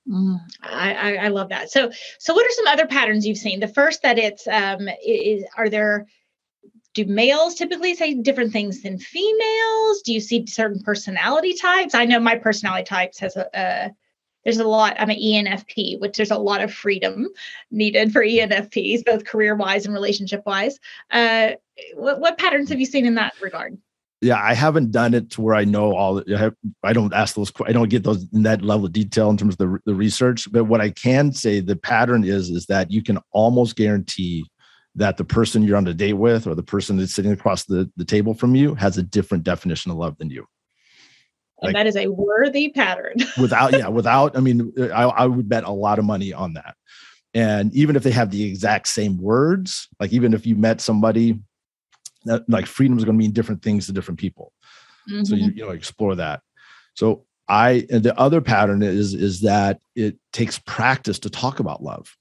Mm, 0.08 0.38
I, 0.62 0.94
I, 0.94 1.14
I 1.24 1.28
love 1.28 1.50
that. 1.50 1.70
So, 1.70 1.90
so 2.18 2.34
what 2.34 2.46
are 2.46 2.50
some 2.50 2.66
other 2.66 2.86
patterns 2.86 3.26
you've 3.26 3.38
seen? 3.38 3.60
The 3.60 3.68
first 3.68 4.02
that 4.02 4.18
it's 4.18 4.46
um, 4.46 4.88
is 5.04 5.44
are 5.56 5.68
there 5.68 6.06
do 6.98 7.12
males 7.12 7.54
typically 7.54 7.94
say 7.94 8.14
different 8.14 8.52
things 8.52 8.82
than 8.82 8.98
females? 8.98 10.02
Do 10.02 10.12
you 10.12 10.20
see 10.20 10.44
certain 10.46 10.82
personality 10.82 11.54
types? 11.54 11.94
I 11.94 12.04
know 12.04 12.18
my 12.18 12.34
personality 12.34 12.84
types 12.84 13.20
has 13.20 13.36
a, 13.36 13.48
a 13.54 13.90
there's 14.44 14.58
a 14.58 14.66
lot. 14.66 14.96
I'm 14.98 15.10
an 15.10 15.16
ENFP, 15.16 16.00
which 16.00 16.16
there's 16.16 16.30
a 16.30 16.38
lot 16.38 16.60
of 16.60 16.72
freedom 16.72 17.28
needed 17.70 18.12
for 18.12 18.24
ENFPs, 18.24 19.04
both 19.04 19.24
career 19.24 19.54
wise 19.54 19.84
and 19.84 19.94
relationship 19.94 20.42
wise. 20.44 20.80
Uh, 21.10 21.52
what, 21.94 22.18
what 22.18 22.38
patterns 22.38 22.68
have 22.70 22.80
you 22.80 22.86
seen 22.86 23.06
in 23.06 23.14
that 23.14 23.34
regard? 23.40 23.78
yeah 24.20 24.42
i 24.42 24.52
haven't 24.52 24.90
done 24.90 25.14
it 25.14 25.30
to 25.30 25.40
where 25.40 25.54
i 25.54 25.64
know 25.64 25.94
all 25.94 26.20
I, 26.28 26.36
have, 26.36 26.54
I 26.82 26.92
don't 26.92 27.14
ask 27.14 27.36
those 27.36 27.52
i 27.66 27.70
don't 27.70 27.88
get 27.88 28.02
those 28.02 28.26
in 28.32 28.42
that 28.42 28.62
level 28.62 28.86
of 28.86 28.92
detail 28.92 29.30
in 29.30 29.36
terms 29.36 29.54
of 29.54 29.58
the, 29.58 29.78
the 29.86 29.94
research 29.94 30.50
but 30.50 30.64
what 30.64 30.80
i 30.80 30.90
can 30.90 31.32
say 31.32 31.60
the 31.60 31.76
pattern 31.76 32.24
is 32.24 32.50
is 32.50 32.66
that 32.66 32.90
you 32.90 33.00
can 33.00 33.20
almost 33.30 33.76
guarantee 33.76 34.44
that 34.98 35.16
the 35.16 35.24
person 35.24 35.62
you're 35.62 35.76
on 35.76 35.86
a 35.86 35.94
date 35.94 36.14
with 36.14 36.46
or 36.46 36.54
the 36.54 36.62
person 36.62 36.96
that's 36.96 37.14
sitting 37.14 37.32
across 37.32 37.64
the, 37.64 37.90
the 37.96 38.04
table 38.04 38.34
from 38.34 38.54
you 38.54 38.74
has 38.74 38.98
a 38.98 39.02
different 39.02 39.44
definition 39.44 39.90
of 39.90 39.96
love 39.96 40.18
than 40.18 40.28
you. 40.28 40.44
And 41.62 41.74
that 41.74 41.86
is 41.86 41.96
a 41.96 42.08
worthy 42.08 42.68
pattern. 42.70 43.16
without, 43.40 43.72
yeah, 43.72 43.88
without, 43.88 44.36
I 44.36 44.40
mean, 44.40 44.72
I, 44.78 45.04
I 45.04 45.26
would 45.26 45.48
bet 45.48 45.64
a 45.64 45.70
lot 45.70 45.98
of 45.98 46.04
money 46.04 46.32
on 46.32 46.54
that. 46.54 46.76
And 47.34 47.74
even 47.74 47.96
if 47.96 48.02
they 48.02 48.10
have 48.10 48.30
the 48.30 48.42
exact 48.44 48.88
same 48.88 49.18
words, 49.18 49.88
like 50.00 50.12
even 50.12 50.34
if 50.34 50.46
you 50.46 50.56
met 50.56 50.80
somebody 50.80 51.38
that 52.24 52.48
like 52.48 52.66
freedom 52.66 52.98
is 52.98 53.04
going 53.04 53.16
to 53.16 53.18
mean 53.18 53.32
different 53.32 53.62
things 53.62 53.86
to 53.86 53.92
different 53.92 54.18
people. 54.18 54.52
Mm-hmm. 55.10 55.24
So 55.24 55.34
you, 55.34 55.46
mm-hmm. 55.48 55.58
you 55.58 55.64
know, 55.64 55.70
explore 55.70 56.14
that. 56.16 56.40
So 56.94 57.24
I 57.48 57.86
and 57.90 58.02
the 58.02 58.18
other 58.18 58.40
pattern 58.40 58.82
is 58.82 59.14
is 59.14 59.40
that 59.42 59.80
it 59.94 60.18
takes 60.32 60.58
practice 60.58 61.18
to 61.20 61.30
talk 61.30 61.60
about 61.60 61.82
love 61.82 62.14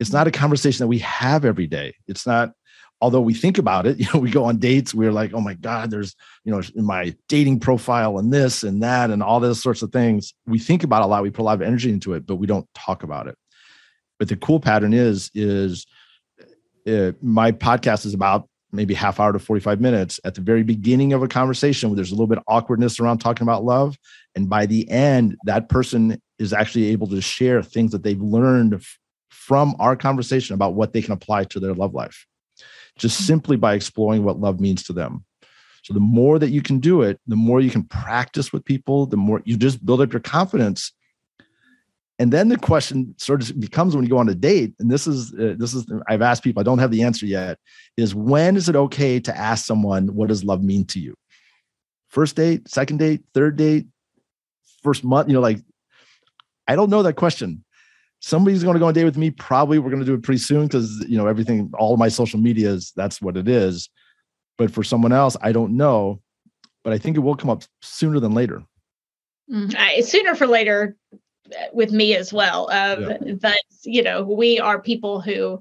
it's 0.00 0.12
not 0.12 0.26
a 0.26 0.30
conversation 0.30 0.82
that 0.82 0.88
we 0.88 0.98
have 0.98 1.44
every 1.44 1.66
day. 1.66 1.94
It's 2.06 2.26
not, 2.26 2.52
although 3.00 3.20
we 3.20 3.34
think 3.34 3.58
about 3.58 3.86
it, 3.86 3.98
you 3.98 4.06
know, 4.12 4.20
we 4.20 4.30
go 4.30 4.44
on 4.44 4.58
dates, 4.58 4.94
we're 4.94 5.12
like, 5.12 5.32
oh 5.34 5.40
my 5.40 5.54
God, 5.54 5.90
there's, 5.90 6.14
you 6.44 6.52
know, 6.52 6.62
my 6.76 7.14
dating 7.28 7.60
profile 7.60 8.18
and 8.18 8.32
this 8.32 8.62
and 8.62 8.82
that 8.82 9.10
and 9.10 9.22
all 9.22 9.40
those 9.40 9.62
sorts 9.62 9.82
of 9.82 9.92
things. 9.92 10.34
We 10.46 10.58
think 10.58 10.84
about 10.84 11.02
a 11.02 11.06
lot, 11.06 11.22
we 11.22 11.30
put 11.30 11.42
a 11.42 11.44
lot 11.44 11.54
of 11.54 11.62
energy 11.62 11.90
into 11.90 12.14
it, 12.14 12.26
but 12.26 12.36
we 12.36 12.46
don't 12.46 12.68
talk 12.74 13.02
about 13.02 13.28
it. 13.28 13.36
But 14.18 14.28
the 14.28 14.36
cool 14.36 14.60
pattern 14.60 14.94
is, 14.94 15.30
is 15.34 15.86
uh, 16.86 17.12
my 17.20 17.52
podcast 17.52 18.06
is 18.06 18.14
about 18.14 18.48
maybe 18.74 18.92
half 18.92 19.20
hour 19.20 19.32
to 19.32 19.38
45 19.38 19.80
minutes 19.80 20.18
at 20.24 20.34
the 20.34 20.40
very 20.40 20.62
beginning 20.62 21.12
of 21.12 21.22
a 21.22 21.28
conversation 21.28 21.88
where 21.88 21.96
there's 21.96 22.10
a 22.10 22.14
little 22.14 22.26
bit 22.26 22.38
of 22.38 22.44
awkwardness 22.48 22.98
around 22.98 23.18
talking 23.18 23.44
about 23.44 23.64
love 23.64 23.96
and 24.34 24.48
by 24.48 24.66
the 24.66 24.90
end 24.90 25.36
that 25.44 25.68
person 25.68 26.20
is 26.38 26.52
actually 26.52 26.86
able 26.86 27.06
to 27.06 27.20
share 27.20 27.62
things 27.62 27.92
that 27.92 28.02
they've 28.02 28.20
learned 28.20 28.84
from 29.30 29.74
our 29.78 29.96
conversation 29.96 30.54
about 30.54 30.74
what 30.74 30.92
they 30.92 31.02
can 31.02 31.12
apply 31.12 31.44
to 31.44 31.60
their 31.60 31.74
love 31.74 31.94
life, 31.94 32.26
just 32.98 33.16
mm-hmm. 33.16 33.26
simply 33.26 33.56
by 33.56 33.74
exploring 33.74 34.24
what 34.24 34.40
love 34.40 34.60
means 34.60 34.82
to 34.84 34.92
them. 34.92 35.24
So 35.82 35.92
the 35.92 36.00
more 36.00 36.38
that 36.38 36.50
you 36.50 36.62
can 36.62 36.78
do 36.78 37.02
it, 37.02 37.20
the 37.26 37.36
more 37.36 37.60
you 37.60 37.70
can 37.70 37.82
practice 37.82 38.52
with 38.52 38.64
people, 38.64 39.04
the 39.04 39.18
more 39.18 39.42
you 39.44 39.58
just 39.58 39.84
build 39.84 40.00
up 40.00 40.12
your 40.12 40.20
confidence. 40.20 40.92
And 42.18 42.32
then 42.32 42.48
the 42.48 42.56
question 42.56 43.14
sort 43.18 43.42
of 43.42 43.60
becomes 43.60 43.94
when 43.94 44.04
you 44.04 44.10
go 44.10 44.18
on 44.18 44.28
a 44.28 44.34
date, 44.34 44.72
and 44.78 44.90
this 44.90 45.06
is 45.06 45.34
uh, 45.34 45.56
this 45.58 45.74
is 45.74 45.84
I've 46.08 46.22
asked 46.22 46.44
people, 46.44 46.60
I 46.60 46.64
don't 46.64 46.78
have 46.78 46.92
the 46.92 47.02
answer 47.02 47.26
yet, 47.26 47.58
is 47.96 48.14
when 48.14 48.56
is 48.56 48.68
it 48.68 48.76
okay 48.76 49.20
to 49.20 49.36
ask 49.36 49.66
someone 49.66 50.14
what 50.14 50.28
does 50.28 50.44
love 50.44 50.62
mean 50.62 50.86
to 50.86 51.00
you? 51.00 51.14
First 52.08 52.36
date, 52.36 52.68
second 52.68 52.98
date, 52.98 53.24
third 53.34 53.56
date, 53.56 53.86
first 54.82 55.02
month, 55.02 55.28
you 55.28 55.34
know, 55.34 55.40
like 55.40 55.58
I 56.68 56.76
don't 56.76 56.88
know 56.88 57.02
that 57.02 57.14
question. 57.14 57.64
Somebody's 58.24 58.64
going 58.64 58.74
to 58.74 58.80
go 58.80 58.86
on 58.86 58.90
a 58.90 58.94
date 58.94 59.04
with 59.04 59.18
me. 59.18 59.30
Probably 59.30 59.78
we're 59.78 59.90
going 59.90 60.00
to 60.00 60.06
do 60.06 60.14
it 60.14 60.22
pretty 60.22 60.38
soon 60.38 60.66
because 60.66 61.04
you 61.06 61.18
know 61.18 61.26
everything, 61.26 61.70
all 61.78 61.96
my 61.96 62.08
social 62.08 62.40
media 62.40 62.70
is 62.70 62.92
that's 62.96 63.20
what 63.20 63.36
it 63.36 63.48
is. 63.48 63.90
But 64.56 64.70
for 64.70 64.82
someone 64.82 65.12
else, 65.12 65.36
I 65.42 65.52
don't 65.52 65.76
know. 65.76 66.20
But 66.84 66.92
I 66.92 66.98
think 66.98 67.16
it 67.16 67.20
will 67.20 67.36
come 67.36 67.50
up 67.50 67.64
sooner 67.82 68.20
than 68.20 68.32
later. 68.32 68.62
Mm-hmm. 69.52 70.02
sooner 70.02 70.34
for 70.34 70.46
later 70.46 70.96
uh, 71.12 71.66
with 71.74 71.92
me 71.92 72.16
as 72.16 72.32
well. 72.32 72.70
Um, 72.70 73.02
yeah. 73.02 73.34
But 73.40 73.58
you 73.84 74.02
know, 74.02 74.22
we 74.22 74.58
are 74.58 74.80
people 74.80 75.20
who 75.20 75.60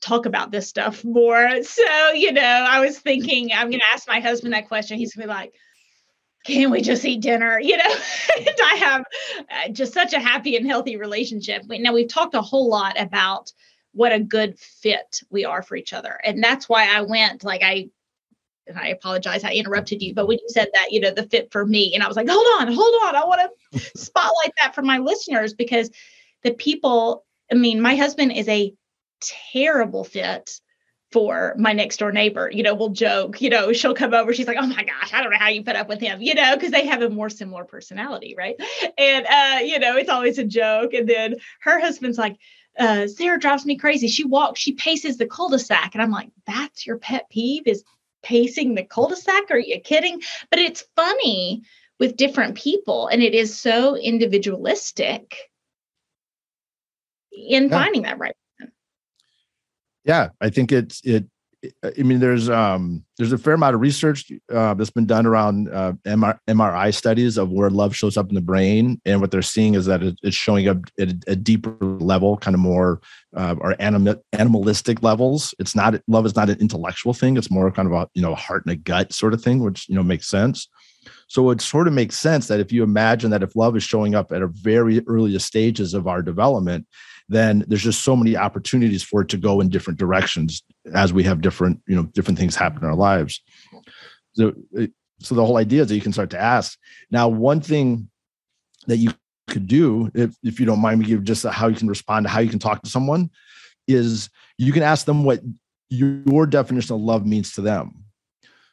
talk 0.00 0.24
about 0.26 0.52
this 0.52 0.68
stuff 0.68 1.04
more. 1.04 1.62
So 1.62 2.10
you 2.12 2.32
know, 2.32 2.42
I 2.42 2.78
was 2.80 2.98
thinking 2.98 3.50
I'm 3.52 3.70
going 3.70 3.80
to 3.80 3.92
ask 3.92 4.06
my 4.06 4.20
husband 4.20 4.52
that 4.52 4.68
question. 4.68 4.98
He's 4.98 5.14
going 5.14 5.26
to 5.26 5.32
be 5.32 5.36
like 5.36 5.54
can 6.48 6.70
we 6.70 6.80
just 6.80 7.04
eat 7.04 7.20
dinner? 7.20 7.60
You 7.60 7.76
know, 7.76 7.94
and 8.36 8.56
I 8.64 8.74
have 8.76 9.04
uh, 9.40 9.68
just 9.70 9.92
such 9.92 10.12
a 10.12 10.20
happy 10.20 10.56
and 10.56 10.66
healthy 10.66 10.96
relationship. 10.96 11.62
Now, 11.68 11.92
we've 11.92 12.08
talked 12.08 12.34
a 12.34 12.42
whole 12.42 12.68
lot 12.68 13.00
about 13.00 13.52
what 13.92 14.12
a 14.12 14.20
good 14.20 14.58
fit 14.58 15.20
we 15.30 15.44
are 15.44 15.62
for 15.62 15.76
each 15.76 15.92
other. 15.92 16.18
And 16.24 16.42
that's 16.42 16.68
why 16.68 16.94
I 16.94 17.02
went, 17.02 17.44
like, 17.44 17.62
I, 17.62 17.88
and 18.66 18.78
I 18.78 18.88
apologize, 18.88 19.44
I 19.44 19.52
interrupted 19.52 20.02
you, 20.02 20.14
but 20.14 20.28
when 20.28 20.38
you 20.38 20.48
said 20.48 20.68
that, 20.74 20.92
you 20.92 21.00
know, 21.00 21.10
the 21.10 21.24
fit 21.24 21.50
for 21.50 21.64
me, 21.64 21.94
and 21.94 22.02
I 22.02 22.08
was 22.08 22.16
like, 22.16 22.28
hold 22.28 22.46
on, 22.60 22.72
hold 22.72 22.94
on, 23.04 23.16
I 23.16 23.24
want 23.24 23.50
to 23.72 23.78
spotlight 23.98 24.52
that 24.60 24.74
for 24.74 24.82
my 24.82 24.98
listeners 24.98 25.54
because 25.54 25.90
the 26.42 26.52
people, 26.52 27.24
I 27.50 27.54
mean, 27.54 27.80
my 27.80 27.96
husband 27.96 28.32
is 28.32 28.48
a 28.48 28.72
terrible 29.52 30.04
fit 30.04 30.60
for 31.10 31.54
my 31.58 31.72
next 31.72 31.98
door 31.98 32.12
neighbor. 32.12 32.50
You 32.52 32.62
know, 32.62 32.74
we'll 32.74 32.90
joke, 32.90 33.40
you 33.40 33.48
know, 33.48 33.72
she'll 33.72 33.94
come 33.94 34.12
over, 34.12 34.34
she's 34.34 34.46
like, 34.46 34.58
oh 34.60 34.66
my 34.66 34.84
gosh, 34.84 35.12
I 35.12 35.22
don't 35.22 35.32
know 35.32 35.38
how 35.38 35.48
you 35.48 35.62
put 35.62 35.76
up 35.76 35.88
with 35.88 36.00
him, 36.00 36.20
you 36.20 36.34
know, 36.34 36.54
because 36.54 36.70
they 36.70 36.86
have 36.86 37.02
a 37.02 37.10
more 37.10 37.30
similar 37.30 37.64
personality, 37.64 38.34
right? 38.36 38.56
And, 38.98 39.26
uh, 39.26 39.60
you 39.62 39.78
know, 39.78 39.96
it's 39.96 40.10
always 40.10 40.38
a 40.38 40.44
joke. 40.44 40.92
And 40.92 41.08
then 41.08 41.36
her 41.60 41.80
husband's 41.80 42.18
like, 42.18 42.36
uh, 42.78 43.06
Sarah 43.06 43.40
drives 43.40 43.64
me 43.64 43.76
crazy. 43.76 44.08
She 44.08 44.24
walks, 44.24 44.60
she 44.60 44.72
paces 44.72 45.16
the 45.16 45.26
cul-de-sac. 45.26 45.94
And 45.94 46.02
I'm 46.02 46.10
like, 46.10 46.30
that's 46.46 46.86
your 46.86 46.98
pet 46.98 47.28
peeve 47.30 47.66
is 47.66 47.84
pacing 48.22 48.74
the 48.74 48.84
cul-de-sac? 48.84 49.50
Are 49.50 49.58
you 49.58 49.80
kidding? 49.80 50.20
But 50.50 50.60
it's 50.60 50.84
funny 50.94 51.62
with 51.98 52.16
different 52.16 52.54
people 52.54 53.08
and 53.08 53.22
it 53.22 53.34
is 53.34 53.58
so 53.58 53.96
individualistic 53.96 55.34
in 57.32 57.64
yeah. 57.64 57.68
finding 57.70 58.02
that 58.02 58.18
right 58.18 58.36
yeah, 60.08 60.30
I 60.40 60.48
think 60.48 60.72
it's 60.72 61.00
it. 61.04 61.26
I 61.82 62.02
mean, 62.02 62.20
there's 62.20 62.48
um 62.48 63.04
there's 63.18 63.32
a 63.32 63.38
fair 63.38 63.54
amount 63.54 63.74
of 63.74 63.80
research 63.80 64.30
uh, 64.50 64.74
that's 64.74 64.90
been 64.90 65.06
done 65.06 65.26
around 65.26 65.68
uh, 65.68 65.92
MR, 66.06 66.38
MRI 66.48 66.94
studies 66.94 67.36
of 67.36 67.50
where 67.50 67.68
love 67.68 67.94
shows 67.94 68.16
up 68.16 68.28
in 68.28 68.34
the 68.34 68.40
brain, 68.40 69.00
and 69.04 69.20
what 69.20 69.32
they're 69.32 69.42
seeing 69.42 69.74
is 69.74 69.84
that 69.86 70.02
it, 70.02 70.16
it's 70.22 70.36
showing 70.36 70.68
up 70.68 70.78
at 70.98 71.08
a, 71.26 71.36
deeper 71.36 71.76
level, 71.80 72.36
kind 72.38 72.54
of 72.54 72.60
more 72.60 73.00
uh, 73.36 73.56
or 73.58 73.74
anim- 73.80 74.20
animalistic 74.32 75.02
levels. 75.02 75.52
It's 75.58 75.74
not 75.74 76.00
love 76.06 76.24
is 76.26 76.36
not 76.36 76.48
an 76.48 76.60
intellectual 76.60 77.12
thing; 77.12 77.36
it's 77.36 77.50
more 77.50 77.70
kind 77.70 77.86
of 77.86 77.92
a 77.92 78.08
you 78.14 78.22
know 78.22 78.34
heart 78.34 78.64
and 78.64 78.72
a 78.72 78.76
gut 78.76 79.12
sort 79.12 79.34
of 79.34 79.42
thing, 79.42 79.58
which 79.58 79.88
you 79.88 79.94
know 79.94 80.04
makes 80.04 80.28
sense. 80.28 80.68
So 81.26 81.50
it 81.50 81.60
sort 81.60 81.88
of 81.88 81.92
makes 81.92 82.18
sense 82.18 82.48
that 82.48 82.60
if 82.60 82.72
you 82.72 82.82
imagine 82.82 83.30
that 83.30 83.42
if 83.42 83.56
love 83.56 83.76
is 83.76 83.82
showing 83.82 84.14
up 84.14 84.32
at 84.32 84.42
a 84.42 84.48
very 84.48 85.02
earliest 85.06 85.46
stages 85.46 85.92
of 85.92 86.06
our 86.06 86.22
development, 86.22 86.86
then 87.28 87.64
there's 87.68 87.82
just 87.82 88.02
so 88.02 88.16
many 88.16 88.36
opportunities 88.36 89.02
for 89.02 89.20
it 89.20 89.28
to 89.28 89.36
go 89.36 89.60
in 89.60 89.68
different 89.68 89.98
directions 89.98 90.62
as 90.94 91.12
we 91.12 91.22
have 91.22 91.40
different 91.40 91.80
you 91.86 91.94
know 91.94 92.04
different 92.14 92.38
things 92.38 92.56
happen 92.56 92.82
in 92.82 92.88
our 92.88 92.96
lives. 92.96 93.42
So 94.32 94.54
so 95.20 95.34
the 95.34 95.44
whole 95.44 95.56
idea 95.56 95.82
is 95.82 95.88
that 95.88 95.94
you 95.94 96.00
can 96.00 96.12
start 96.12 96.30
to 96.30 96.40
ask. 96.40 96.78
Now 97.10 97.28
one 97.28 97.60
thing 97.60 98.08
that 98.86 98.96
you 98.96 99.12
could 99.48 99.66
do 99.66 100.10
if, 100.14 100.36
if 100.42 100.60
you 100.60 100.66
don't 100.66 100.80
mind 100.80 101.00
me 101.00 101.06
give 101.06 101.24
just 101.24 101.44
how 101.44 101.68
you 101.68 101.76
can 101.76 101.88
respond 101.88 102.24
to 102.24 102.30
how 102.30 102.40
you 102.40 102.50
can 102.50 102.58
talk 102.58 102.82
to 102.82 102.90
someone 102.90 103.30
is 103.86 104.28
you 104.58 104.72
can 104.72 104.82
ask 104.82 105.06
them 105.06 105.24
what 105.24 105.40
your 105.88 106.46
definition 106.46 106.94
of 106.94 107.00
love 107.00 107.26
means 107.26 107.54
to 107.54 107.62
them 107.62 108.04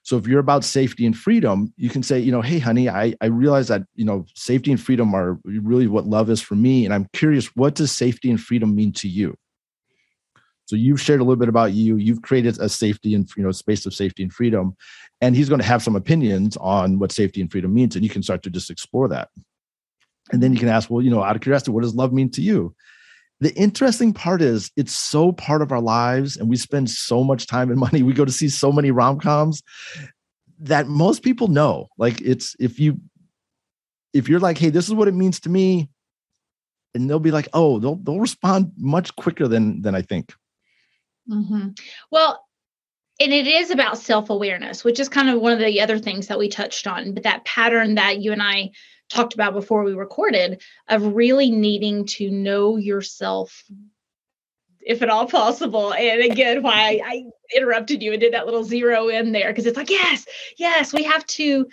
so 0.06 0.18
if 0.18 0.28
you're 0.28 0.40
about 0.40 0.64
safety 0.64 1.04
and 1.08 1.18
freedom, 1.18 1.74
you 1.78 1.90
can 1.90 2.04
say, 2.04 2.20
you 2.20 2.32
know, 2.32 2.42
hey, 2.42 2.60
honey, 2.60 2.88
I, 2.88 3.16
I 3.22 3.26
realize 3.26 3.70
that, 3.70 3.82
you 3.96 4.06
know, 4.06 4.24
safety 4.36 4.70
and 4.70 4.80
freedom 4.80 5.16
are 5.16 5.40
really 5.44 5.88
what 5.88 6.06
love 6.06 6.30
is 6.30 6.40
for 6.40 6.54
me. 6.54 6.86
And 6.86 6.94
I'm 6.94 7.08
curious, 7.14 7.48
what 7.56 7.74
does 7.74 7.92
safety 7.92 8.30
and 8.30 8.40
freedom 8.40 8.76
mean 8.76 8.94
to 8.94 9.08
you? 9.08 9.36
So 10.66 10.76
you've 10.76 11.02
shared 11.02 11.22
a 11.22 11.24
little 11.24 11.40
bit 11.40 11.50
about 11.50 11.74
you. 11.74 11.96
You've 11.98 12.22
created 12.22 12.60
a 12.60 12.70
safety 12.70 13.16
and 13.16 13.28
you 13.36 13.42
know 13.42 13.52
space 13.52 13.88
of 13.88 13.96
safety 13.96 14.22
and 14.22 14.32
freedom, 14.32 14.76
and 15.22 15.36
he's 15.36 15.50
going 15.50 15.62
to 15.62 15.68
have 15.68 15.82
some 15.84 15.96
opinions 15.96 16.56
on 16.58 17.00
what 17.00 17.12
safety 17.12 17.42
and 17.42 17.52
freedom 17.52 17.74
means, 17.74 17.96
and 17.96 18.04
you 18.04 18.10
can 18.10 18.24
start 18.24 18.44
to 18.44 18.50
just 18.52 18.70
explore 18.70 19.08
that. 19.08 19.30
And 20.32 20.42
then 20.42 20.54
you 20.54 20.60
can 20.60 20.70
ask, 20.70 20.90
well, 20.90 21.04
you 21.04 21.12
know, 21.12 21.24
out 21.24 21.36
of 21.36 21.42
curiosity, 21.42 21.72
what 21.72 21.84
does 21.84 21.94
love 21.94 22.14
mean 22.14 22.30
to 22.32 22.42
you? 22.42 22.76
The 23.46 23.54
interesting 23.54 24.12
part 24.12 24.42
is 24.42 24.72
it's 24.76 24.98
so 24.98 25.32
part 25.32 25.62
of 25.62 25.72
our 25.72 25.80
lives 25.80 26.36
and 26.36 26.50
we 26.50 26.58
spend 26.58 26.90
so 26.90 27.24
much 27.24 27.46
time 27.46 27.70
and 27.70 27.80
money. 27.80 28.02
We 28.06 28.12
go 28.12 28.26
to 28.26 28.32
see 28.32 28.50
so 28.50 28.72
many 28.72 28.90
rom-coms 28.90 29.62
that 30.62 30.88
most 30.88 31.22
people 31.22 31.48
know. 31.48 31.88
Like 32.00 32.20
it's 32.22 32.56
if 32.60 32.80
you 32.80 33.00
if 34.14 34.28
you're 34.28 34.40
like 34.40 34.58
hey 34.58 34.72
this 34.72 34.88
is 34.88 34.96
what 34.96 35.08
it 35.08 35.14
means 35.14 35.40
to 35.42 35.50
me 35.50 35.90
and 36.96 37.08
they'll 37.08 37.20
be 37.20 37.30
like 37.30 37.48
oh 37.54 37.78
they'll 37.78 37.98
they'll 37.98 38.20
respond 38.20 38.72
much 38.78 39.16
quicker 39.16 39.48
than 39.48 39.84
than 39.84 39.94
i 39.94 40.02
think. 40.02 40.34
Mm-hmm. 41.30 41.70
well 42.10 42.45
and 43.20 43.32
it 43.32 43.48
is 43.48 43.72
about 43.72 43.98
self-awareness 43.98 44.84
which 44.84 45.00
is 45.00 45.10
kind 45.10 45.30
of 45.30 45.40
one 45.40 45.54
of 45.54 45.60
the 45.60 45.82
other 45.82 46.00
things 46.00 46.28
that 46.28 46.40
we 46.40 46.50
touched 46.50 46.88
on 46.88 47.14
but 47.14 47.24
that 47.24 47.46
pattern 47.46 47.96
that 47.96 48.20
you 48.22 48.32
and 48.32 48.42
i 48.42 48.70
talked 49.10 49.34
about 49.34 49.54
before 49.54 49.84
we 49.84 49.94
recorded 49.94 50.62
of 50.90 51.16
really 51.16 51.52
needing 51.52 52.06
to 52.06 52.30
know 52.30 52.78
yourself 52.78 53.64
if 54.86 55.02
at 55.02 55.10
all 55.10 55.28
possible. 55.28 55.94
And 55.94 56.32
again, 56.32 56.62
why 56.62 57.02
I, 57.04 57.26
interrupted 57.56 58.02
you 58.02 58.12
and 58.12 58.20
did 58.20 58.34
that 58.34 58.46
little 58.46 58.64
zero 58.64 59.08
in 59.08 59.32
there 59.32 59.50
because 59.52 59.68
it's 59.68 59.78
like, 59.78 59.92
yes, 59.92 60.26
yes, 60.58 60.92
we 60.92 61.04
have 61.04 61.26
to 61.28 61.68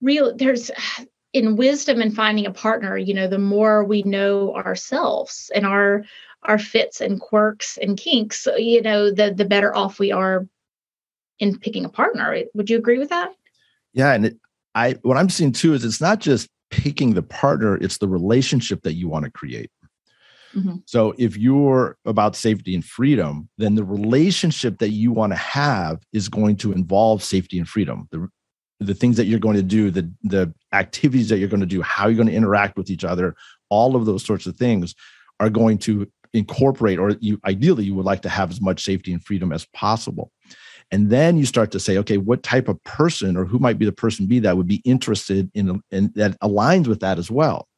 real 0.00 0.34
there's 0.34 0.70
in 1.32 1.56
wisdom 1.56 2.00
and 2.00 2.14
finding 2.14 2.46
a 2.46 2.52
partner, 2.52 2.96
you 2.96 3.12
know, 3.12 3.26
the 3.26 3.38
more 3.38 3.84
we 3.84 4.02
know 4.02 4.54
ourselves 4.54 5.50
and 5.54 5.66
our 5.66 6.04
our 6.44 6.58
fits 6.58 7.00
and 7.00 7.20
quirks 7.20 7.76
and 7.78 7.98
kinks, 7.98 8.46
you 8.56 8.80
know, 8.80 9.10
the 9.10 9.34
the 9.34 9.44
better 9.44 9.74
off 9.76 9.98
we 9.98 10.12
are 10.12 10.46
in 11.38 11.58
picking 11.58 11.84
a 11.84 11.88
partner. 11.88 12.36
Would 12.54 12.70
you 12.70 12.78
agree 12.78 12.98
with 12.98 13.10
that? 13.10 13.32
Yeah, 13.92 14.12
and 14.12 14.26
it, 14.26 14.38
I 14.74 14.92
what 15.02 15.16
I'm 15.16 15.28
seeing 15.28 15.52
too 15.52 15.74
is 15.74 15.84
it's 15.84 16.00
not 16.00 16.20
just 16.20 16.48
picking 16.70 17.14
the 17.14 17.22
partner, 17.22 17.76
it's 17.76 17.98
the 17.98 18.08
relationship 18.08 18.82
that 18.82 18.94
you 18.94 19.08
want 19.08 19.24
to 19.24 19.30
create. 19.30 19.70
Mm-hmm. 20.54 20.76
So 20.86 21.14
if 21.18 21.36
you're 21.36 21.96
about 22.04 22.36
safety 22.36 22.74
and 22.74 22.84
freedom, 22.84 23.48
then 23.58 23.74
the 23.74 23.84
relationship 23.84 24.78
that 24.78 24.90
you 24.90 25.12
want 25.12 25.32
to 25.32 25.38
have 25.38 26.00
is 26.12 26.28
going 26.28 26.56
to 26.56 26.72
involve 26.72 27.22
safety 27.22 27.58
and 27.58 27.68
freedom. 27.68 28.08
The 28.10 28.28
the 28.80 28.94
things 28.94 29.16
that 29.16 29.26
you're 29.26 29.38
going 29.38 29.56
to 29.56 29.62
do, 29.62 29.90
the 29.90 30.10
the 30.22 30.52
activities 30.72 31.28
that 31.28 31.38
you're 31.38 31.48
going 31.48 31.60
to 31.60 31.66
do, 31.66 31.82
how 31.82 32.08
you're 32.08 32.16
going 32.16 32.28
to 32.28 32.34
interact 32.34 32.76
with 32.76 32.90
each 32.90 33.04
other, 33.04 33.34
all 33.68 33.96
of 33.96 34.06
those 34.06 34.24
sorts 34.24 34.46
of 34.46 34.56
things 34.56 34.94
are 35.40 35.50
going 35.50 35.78
to 35.78 36.10
incorporate 36.32 36.98
or 36.98 37.10
you 37.20 37.40
ideally 37.44 37.84
you 37.84 37.94
would 37.94 38.04
like 38.04 38.22
to 38.22 38.28
have 38.28 38.50
as 38.50 38.60
much 38.60 38.82
safety 38.84 39.12
and 39.12 39.24
freedom 39.24 39.52
as 39.52 39.66
possible. 39.66 40.30
And 40.90 41.10
then 41.10 41.36
you 41.36 41.46
start 41.46 41.70
to 41.72 41.80
say, 41.80 41.98
okay, 41.98 42.18
what 42.18 42.42
type 42.42 42.68
of 42.68 42.82
person 42.84 43.36
or 43.36 43.44
who 43.44 43.58
might 43.58 43.78
be 43.78 43.84
the 43.84 43.92
person 43.92 44.26
be 44.26 44.38
that 44.40 44.56
would 44.56 44.66
be 44.66 44.82
interested 44.84 45.50
in, 45.54 45.82
in 45.90 46.12
that 46.14 46.38
aligns 46.40 46.86
with 46.86 47.00
that 47.00 47.18
as 47.18 47.30
well. 47.30 47.68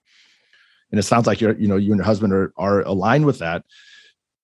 And 0.91 0.99
it 0.99 1.05
sounds 1.05 1.27
like 1.27 1.41
you're, 1.41 1.57
you 1.57 1.69
know, 1.69 1.77
you 1.77 1.93
and 1.93 1.99
your 1.99 2.05
husband 2.05 2.33
are, 2.33 2.53
are 2.57 2.83
aligned 2.83 3.27
with 3.27 3.39
that. 3.39 3.65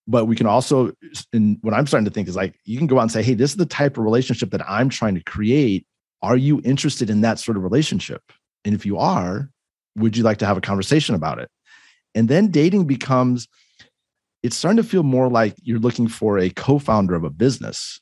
But 0.09 0.26
we 0.26 0.35
can 0.35 0.47
also, 0.47 0.92
and 1.33 1.59
what 1.62 1.75
I'm 1.75 1.87
starting 1.87 2.07
to 2.07 2.11
think 2.11 2.28
is 2.28 2.35
like, 2.35 2.57
you 2.64 2.76
can 2.76 2.88
go 2.88 2.99
out 2.99 3.02
and 3.02 3.12
say, 3.12 3.23
hey, 3.23 3.35
this 3.35 3.50
is 3.50 3.57
the 3.57 3.66
type 3.66 3.97
of 3.97 4.04
relationship 4.04 4.50
that 4.50 4.69
I'm 4.69 4.88
trying 4.88 5.14
to 5.14 5.23
create. 5.23 5.87
Are 6.23 6.37
you 6.37 6.61
interested 6.64 7.09
in 7.09 7.21
that 7.21 7.38
sort 7.38 7.57
of 7.57 7.62
relationship? 7.62 8.23
And 8.64 8.75
if 8.75 8.85
you 8.85 8.99
are, 8.99 9.49
would 9.97 10.16
you 10.16 10.25
like 10.25 10.38
to 10.38 10.47
have 10.47 10.57
a 10.57 10.61
conversation 10.61 11.14
about 11.14 11.38
it? 11.38 11.49
And 12.14 12.28
then 12.28 12.49
dating 12.49 12.87
becomes, 12.87 13.49
it's 14.42 14.57
starting 14.57 14.83
to 14.83 14.88
feel 14.88 15.02
more 15.02 15.28
like 15.28 15.54
you're 15.62 15.78
looking 15.78 16.09
for 16.09 16.38
a 16.38 16.50
co 16.50 16.78
founder 16.78 17.14
of 17.14 17.25
a 17.25 17.31
business 17.31 18.00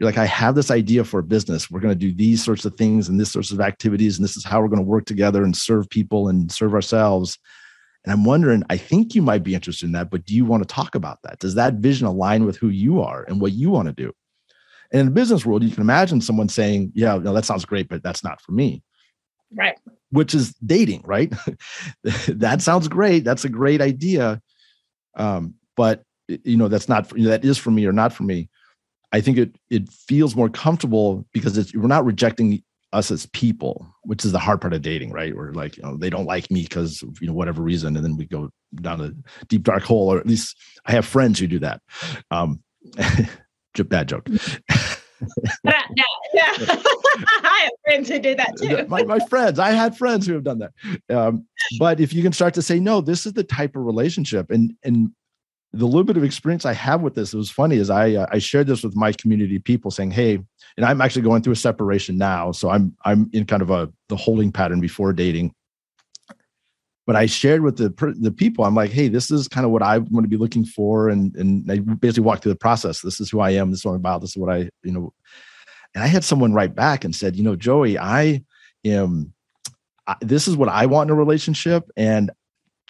you're 0.00 0.08
like, 0.08 0.18
I 0.18 0.24
have 0.24 0.54
this 0.54 0.70
idea 0.70 1.04
for 1.04 1.20
a 1.20 1.22
business. 1.22 1.70
We're 1.70 1.80
going 1.80 1.92
to 1.92 2.06
do 2.06 2.12
these 2.12 2.42
sorts 2.42 2.64
of 2.64 2.74
things 2.74 3.10
and 3.10 3.20
this 3.20 3.30
sorts 3.30 3.50
of 3.50 3.60
activities, 3.60 4.16
and 4.16 4.24
this 4.24 4.34
is 4.34 4.44
how 4.44 4.62
we're 4.62 4.68
going 4.68 4.82
to 4.82 4.82
work 4.82 5.04
together 5.04 5.44
and 5.44 5.54
serve 5.54 5.90
people 5.90 6.28
and 6.28 6.50
serve 6.50 6.72
ourselves. 6.72 7.38
And 8.02 8.12
I'm 8.12 8.24
wondering, 8.24 8.62
I 8.70 8.78
think 8.78 9.14
you 9.14 9.20
might 9.20 9.42
be 9.42 9.54
interested 9.54 9.84
in 9.84 9.92
that, 9.92 10.10
but 10.10 10.24
do 10.24 10.34
you 10.34 10.46
want 10.46 10.66
to 10.66 10.74
talk 10.74 10.94
about 10.94 11.18
that? 11.24 11.38
Does 11.38 11.54
that 11.56 11.74
vision 11.74 12.06
align 12.06 12.46
with 12.46 12.56
who 12.56 12.68
you 12.68 13.02
are 13.02 13.24
and 13.24 13.42
what 13.42 13.52
you 13.52 13.68
want 13.68 13.88
to 13.88 13.92
do? 13.92 14.10
And 14.90 15.00
in 15.00 15.06
the 15.06 15.12
business 15.12 15.44
world, 15.44 15.62
you 15.62 15.70
can 15.70 15.82
imagine 15.82 16.22
someone 16.22 16.48
saying, 16.48 16.92
Yeah, 16.94 17.18
no, 17.18 17.34
that 17.34 17.44
sounds 17.44 17.66
great, 17.66 17.90
but 17.90 18.02
that's 18.02 18.24
not 18.24 18.40
for 18.40 18.52
me. 18.52 18.82
Right. 19.54 19.78
Which 20.10 20.34
is 20.34 20.54
dating, 20.64 21.02
right? 21.04 21.30
that 22.28 22.62
sounds 22.62 22.88
great. 22.88 23.24
That's 23.24 23.44
a 23.44 23.50
great 23.50 23.82
idea. 23.82 24.40
Um, 25.14 25.56
but 25.76 26.04
you 26.26 26.56
know, 26.56 26.68
that's 26.68 26.88
not 26.88 27.08
for, 27.08 27.20
that 27.20 27.44
is 27.44 27.58
for 27.58 27.70
me 27.70 27.84
or 27.84 27.92
not 27.92 28.14
for 28.14 28.22
me. 28.22 28.48
I 29.12 29.20
think 29.20 29.38
it 29.38 29.56
it 29.70 29.88
feels 29.88 30.36
more 30.36 30.48
comfortable 30.48 31.26
because 31.32 31.58
it's 31.58 31.74
we're 31.74 31.86
not 31.86 32.04
rejecting 32.04 32.62
us 32.92 33.10
as 33.10 33.26
people, 33.26 33.86
which 34.02 34.24
is 34.24 34.32
the 34.32 34.38
hard 34.38 34.60
part 34.60 34.72
of 34.72 34.82
dating, 34.82 35.12
right? 35.12 35.34
Where 35.34 35.52
like, 35.52 35.76
you 35.76 35.82
know, 35.82 35.96
they 35.96 36.10
don't 36.10 36.26
like 36.26 36.50
me 36.50 36.62
because 36.62 37.02
you 37.20 37.26
know, 37.26 37.32
whatever 37.32 37.62
reason. 37.62 37.96
And 37.96 38.04
then 38.04 38.16
we 38.16 38.26
go 38.26 38.50
down 38.76 39.00
a 39.00 39.12
deep 39.46 39.62
dark 39.62 39.82
hole, 39.82 40.12
or 40.12 40.18
at 40.18 40.26
least 40.26 40.56
I 40.86 40.92
have 40.92 41.06
friends 41.06 41.38
who 41.38 41.46
do 41.46 41.58
that. 41.60 41.80
Um, 42.30 42.62
bad 43.88 44.08
joke. 44.08 44.28
no, 45.64 45.72
no. 45.96 46.04
I 46.34 47.60
have 47.62 47.72
friends 47.84 48.08
who 48.08 48.18
do 48.18 48.34
that 48.34 48.56
too. 48.56 48.86
my, 48.88 49.02
my 49.04 49.18
friends, 49.20 49.58
I 49.58 49.70
had 49.70 49.96
friends 49.96 50.26
who 50.26 50.34
have 50.34 50.44
done 50.44 50.58
that. 50.60 50.72
Um, 51.14 51.46
but 51.78 52.00
if 52.00 52.12
you 52.12 52.22
can 52.22 52.32
start 52.32 52.54
to 52.54 52.62
say, 52.62 52.80
no, 52.80 53.00
this 53.00 53.26
is 53.26 53.34
the 53.34 53.44
type 53.44 53.76
of 53.76 53.84
relationship, 53.84 54.50
and 54.50 54.74
and 54.82 55.10
the 55.72 55.86
little 55.86 56.04
bit 56.04 56.16
of 56.16 56.24
experience 56.24 56.66
I 56.66 56.72
have 56.72 57.00
with 57.00 57.14
this, 57.14 57.32
it 57.32 57.36
was 57.36 57.50
funny, 57.50 57.76
is 57.76 57.90
I 57.90 58.14
uh, 58.14 58.26
I 58.30 58.38
shared 58.38 58.66
this 58.66 58.82
with 58.82 58.96
my 58.96 59.12
community 59.12 59.58
people, 59.58 59.90
saying, 59.90 60.10
hey, 60.10 60.40
and 60.76 60.86
I'm 60.86 61.00
actually 61.00 61.22
going 61.22 61.42
through 61.42 61.52
a 61.52 61.56
separation 61.56 62.18
now, 62.18 62.52
so 62.52 62.70
I'm 62.70 62.96
I'm 63.04 63.30
in 63.32 63.46
kind 63.46 63.62
of 63.62 63.70
a 63.70 63.90
the 64.08 64.16
holding 64.16 64.50
pattern 64.50 64.80
before 64.80 65.12
dating. 65.12 65.54
But 67.06 67.16
I 67.16 67.26
shared 67.26 67.62
with 67.62 67.76
the 67.76 67.90
the 68.20 68.32
people, 68.32 68.64
I'm 68.64 68.74
like, 68.74 68.90
hey, 68.90 69.08
this 69.08 69.30
is 69.30 69.46
kind 69.46 69.64
of 69.64 69.70
what 69.70 69.82
I 69.82 69.98
want 69.98 70.24
to 70.24 70.28
be 70.28 70.36
looking 70.36 70.64
for, 70.64 71.08
and 71.08 71.34
and 71.36 71.70
I 71.70 71.78
basically 71.78 72.24
walked 72.24 72.42
through 72.42 72.52
the 72.52 72.58
process. 72.58 73.00
This 73.00 73.20
is 73.20 73.30
who 73.30 73.40
I 73.40 73.50
am. 73.50 73.70
This 73.70 73.80
is 73.80 73.84
what 73.84 73.92
I'm 73.92 73.98
about. 73.98 74.22
This 74.22 74.30
is 74.30 74.36
what 74.36 74.52
I 74.52 74.70
you 74.82 74.92
know. 74.92 75.12
And 75.94 76.02
I 76.04 76.08
had 76.08 76.24
someone 76.24 76.52
write 76.52 76.74
back 76.74 77.04
and 77.04 77.14
said, 77.14 77.36
you 77.36 77.42
know, 77.42 77.56
Joey, 77.56 77.98
I 77.98 78.42
am. 78.84 79.32
I, 80.06 80.16
this 80.20 80.48
is 80.48 80.56
what 80.56 80.68
I 80.68 80.86
want 80.86 81.10
in 81.10 81.16
a 81.16 81.18
relationship, 81.18 81.88
and 81.96 82.30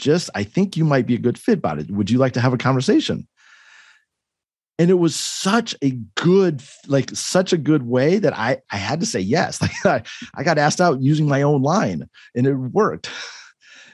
just 0.00 0.30
I 0.34 0.42
think 0.42 0.76
you 0.76 0.84
might 0.84 1.06
be 1.06 1.14
a 1.14 1.18
good 1.18 1.38
fit 1.38 1.58
about 1.58 1.78
it. 1.78 1.90
Would 1.90 2.10
you 2.10 2.18
like 2.18 2.32
to 2.32 2.40
have 2.40 2.52
a 2.52 2.58
conversation? 2.58 3.28
And 4.78 4.90
it 4.90 4.94
was 4.94 5.14
such 5.14 5.76
a 5.82 5.90
good, 6.16 6.62
like 6.88 7.10
such 7.10 7.52
a 7.52 7.58
good 7.58 7.82
way 7.82 8.18
that 8.18 8.36
I 8.36 8.58
I 8.72 8.76
had 8.76 8.98
to 9.00 9.06
say 9.06 9.20
yes. 9.20 9.60
Like 9.84 9.86
I, 9.86 10.02
I 10.34 10.42
got 10.42 10.58
asked 10.58 10.80
out 10.80 11.02
using 11.02 11.28
my 11.28 11.42
own 11.42 11.62
line, 11.62 12.08
and 12.34 12.46
it 12.46 12.54
worked. 12.54 13.10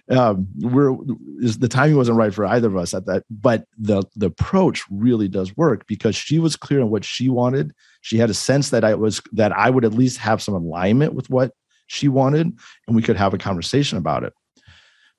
Um, 0.09 0.47
we're 0.61 0.97
the 1.41 1.69
timing 1.69 1.97
wasn't 1.97 2.19
right 2.19 2.33
for 2.33 2.47
either 2.47 2.69
of 2.69 2.77
us 2.77 2.95
at 2.95 3.07
that, 3.07 3.25
but 3.29 3.65
the 3.77 4.05
the 4.15 4.27
approach 4.27 4.85
really 4.89 5.27
does 5.27 5.57
work 5.57 5.85
because 5.89 6.15
she 6.15 6.39
was 6.39 6.55
clear 6.55 6.81
on 6.81 6.91
what 6.91 7.05
she 7.05 7.29
wanted. 7.29 7.75
She 8.03 8.19
had 8.19 8.31
a 8.31 8.35
sense 8.35 8.71
that 8.71 8.85
I 8.85 8.95
was 8.95 9.21
that 9.33 9.51
I 9.51 9.69
would 9.69 9.85
at 9.85 9.93
least 9.93 10.19
have 10.19 10.41
some 10.41 10.55
alignment 10.55 11.15
with 11.15 11.29
what 11.29 11.53
she 11.89 12.07
wanted, 12.07 12.57
and 12.87 12.95
we 12.95 13.03
could 13.03 13.17
have 13.17 13.35
a 13.35 13.39
conversation 13.39 13.99
about 13.99 14.23
it. 14.23 14.33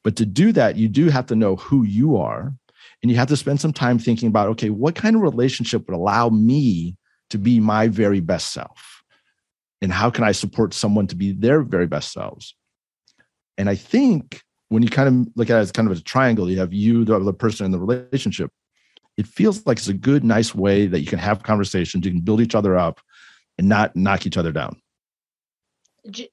But 0.04 0.16
to 0.18 0.26
do 0.26 0.52
that, 0.54 0.76
you 0.76 0.88
do 0.88 1.10
have 1.10 1.26
to 1.28 1.36
know 1.36 1.56
who 1.56 1.84
you 1.84 2.18
are. 2.18 2.54
And 3.04 3.12
you 3.12 3.18
have 3.18 3.28
to 3.28 3.38
spend 3.38 3.62
some 3.62 3.74
time 3.74 4.00
thinking 4.00 4.28
about 4.28 4.50
okay, 4.50 4.70
what 4.70 4.96
kind 4.96 5.16
of 5.16 5.22
relationship 5.22 5.88
would 5.88 5.96
allow 5.96 6.30
me 6.30 6.96
to 7.30 7.38
be 7.38 7.60
my 7.60 7.88
very 7.88 8.20
best 8.20 8.54
self? 8.54 9.04
And 9.82 9.92
how 9.92 10.10
can 10.10 10.24
I 10.24 10.32
support 10.32 10.74
someone 10.74 11.08
to 11.08 11.16
be 11.16 11.34
their 11.34 11.62
very 11.62 11.86
best 11.86 12.12
selves? 12.12 12.56
And 13.58 13.70
I 13.70 13.76
think 13.76 14.42
when 14.70 14.84
you 14.84 14.90
kind 14.90 15.08
of 15.08 15.34
look 15.36 15.50
at 15.50 15.58
it 15.58 15.62
as 15.62 15.72
kind 15.72 15.90
of 15.90 15.98
a 15.98 16.02
triangle, 16.02 16.50
you 16.50 16.60
have 16.60 16.74
you, 16.74 17.06
the 17.06 17.16
other 17.16 17.34
person 17.34 17.66
in 17.66 17.72
the 17.72 17.80
relationship. 17.80 18.52
It 19.18 19.28
feels 19.28 19.66
like 19.66 19.78
it's 19.78 19.88
a 19.88 19.94
good, 19.94 20.24
nice 20.24 20.54
way 20.54 20.88
that 20.88 21.00
you 21.00 21.08
can 21.08 21.20
have 21.20 21.44
conversations, 21.44 22.06
you 22.06 22.12
can 22.12 22.22
build 22.22 22.42
each 22.42 22.56
other 22.56 22.78
up 22.78 23.00
and 23.58 23.68
not 23.68 23.96
knock 23.96 24.26
each 24.26 24.38
other 24.38 24.52
down. 24.52 24.80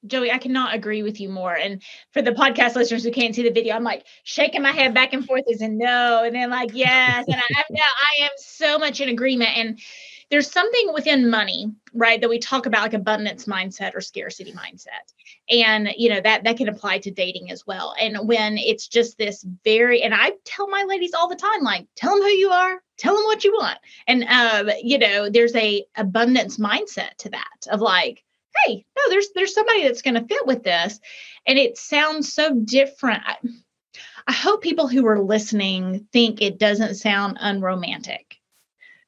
Joey, 0.06 0.30
I 0.30 0.38
cannot 0.38 0.74
agree 0.74 1.02
with 1.02 1.20
you 1.20 1.28
more. 1.28 1.54
And 1.54 1.82
for 2.12 2.22
the 2.22 2.32
podcast 2.32 2.74
listeners 2.74 3.04
who 3.04 3.10
can't 3.10 3.34
see 3.34 3.42
the 3.42 3.50
video, 3.50 3.74
I'm 3.74 3.84
like 3.84 4.06
shaking 4.22 4.62
my 4.62 4.72
head 4.72 4.94
back 4.94 5.12
and 5.12 5.24
forth 5.24 5.44
as 5.52 5.60
a 5.60 5.68
no, 5.68 6.22
and 6.24 6.34
then 6.34 6.50
like 6.50 6.70
yes, 6.74 7.24
and 7.26 7.36
I, 7.36 7.64
I 7.70 8.24
am 8.24 8.30
so 8.36 8.78
much 8.78 9.00
in 9.00 9.08
agreement. 9.08 9.50
And 9.56 9.80
there's 10.30 10.50
something 10.50 10.92
within 10.92 11.30
money, 11.30 11.72
right, 11.92 12.20
that 12.20 12.30
we 12.30 12.38
talk 12.38 12.66
about 12.66 12.82
like 12.82 12.94
abundance 12.94 13.44
mindset 13.44 13.94
or 13.94 14.00
scarcity 14.00 14.52
mindset, 14.52 15.12
and 15.50 15.90
you 15.96 16.08
know 16.08 16.20
that 16.20 16.44
that 16.44 16.56
can 16.56 16.68
apply 16.68 16.98
to 16.98 17.10
dating 17.10 17.50
as 17.50 17.66
well. 17.66 17.94
And 18.00 18.26
when 18.26 18.58
it's 18.58 18.88
just 18.88 19.18
this 19.18 19.44
very, 19.64 20.02
and 20.02 20.14
I 20.14 20.32
tell 20.44 20.68
my 20.68 20.84
ladies 20.88 21.14
all 21.14 21.28
the 21.28 21.36
time, 21.36 21.62
like 21.62 21.86
tell 21.94 22.14
them 22.14 22.22
who 22.22 22.28
you 22.28 22.50
are, 22.50 22.82
tell 22.96 23.14
them 23.14 23.24
what 23.24 23.44
you 23.44 23.52
want, 23.52 23.78
and 24.06 24.24
um, 24.24 24.70
you 24.82 24.98
know, 24.98 25.28
there's 25.28 25.54
a 25.56 25.84
abundance 25.96 26.58
mindset 26.58 27.16
to 27.18 27.30
that 27.30 27.66
of 27.70 27.80
like 27.80 28.24
hey 28.64 28.84
no 28.96 29.02
there's 29.10 29.28
there's 29.34 29.54
somebody 29.54 29.82
that's 29.82 30.02
going 30.02 30.14
to 30.14 30.26
fit 30.26 30.46
with 30.46 30.62
this. 30.62 31.00
And 31.46 31.58
it 31.58 31.76
sounds 31.76 32.32
so 32.32 32.54
different. 32.54 33.22
I, 33.26 33.36
I 34.26 34.32
hope 34.32 34.62
people 34.62 34.88
who 34.88 35.06
are 35.06 35.22
listening 35.22 36.06
think 36.12 36.40
it 36.40 36.58
doesn't 36.58 36.94
sound 36.94 37.36
unromantic 37.40 38.36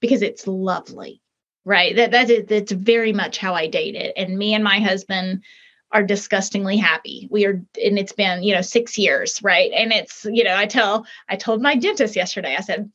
because 0.00 0.22
it's 0.22 0.46
lovely 0.46 1.22
right? 1.66 1.96
That 1.96 2.12
that 2.12 2.30
is 2.30 2.46
that's 2.46 2.72
very 2.72 3.12
much 3.12 3.37
how 3.37 3.54
i 3.54 3.66
date 3.66 3.96
it. 3.96 4.14
And 4.16 4.38
me 4.38 4.54
and 4.54 4.64
my 4.64 4.78
husband 4.78 5.42
are 5.92 6.03
disgustingly 6.03 6.77
happy. 6.77 7.29
We 7.31 7.46
are, 7.46 7.62
and 7.83 7.99
it's 7.99 8.12
been, 8.12 8.42
you 8.42 8.55
know, 8.55 8.61
six 8.61 8.99
years, 8.99 9.40
right? 9.42 9.70
And 9.72 9.92
it's, 9.92 10.27
you 10.29 10.42
know, 10.42 10.57
I 10.57 10.66
tell, 10.66 11.07
I 11.29 11.37
told 11.37 11.62
my 11.62 11.77
dentist 11.77 12.16
yesterday, 12.16 12.57
I 12.59 12.61
said, 12.61 12.90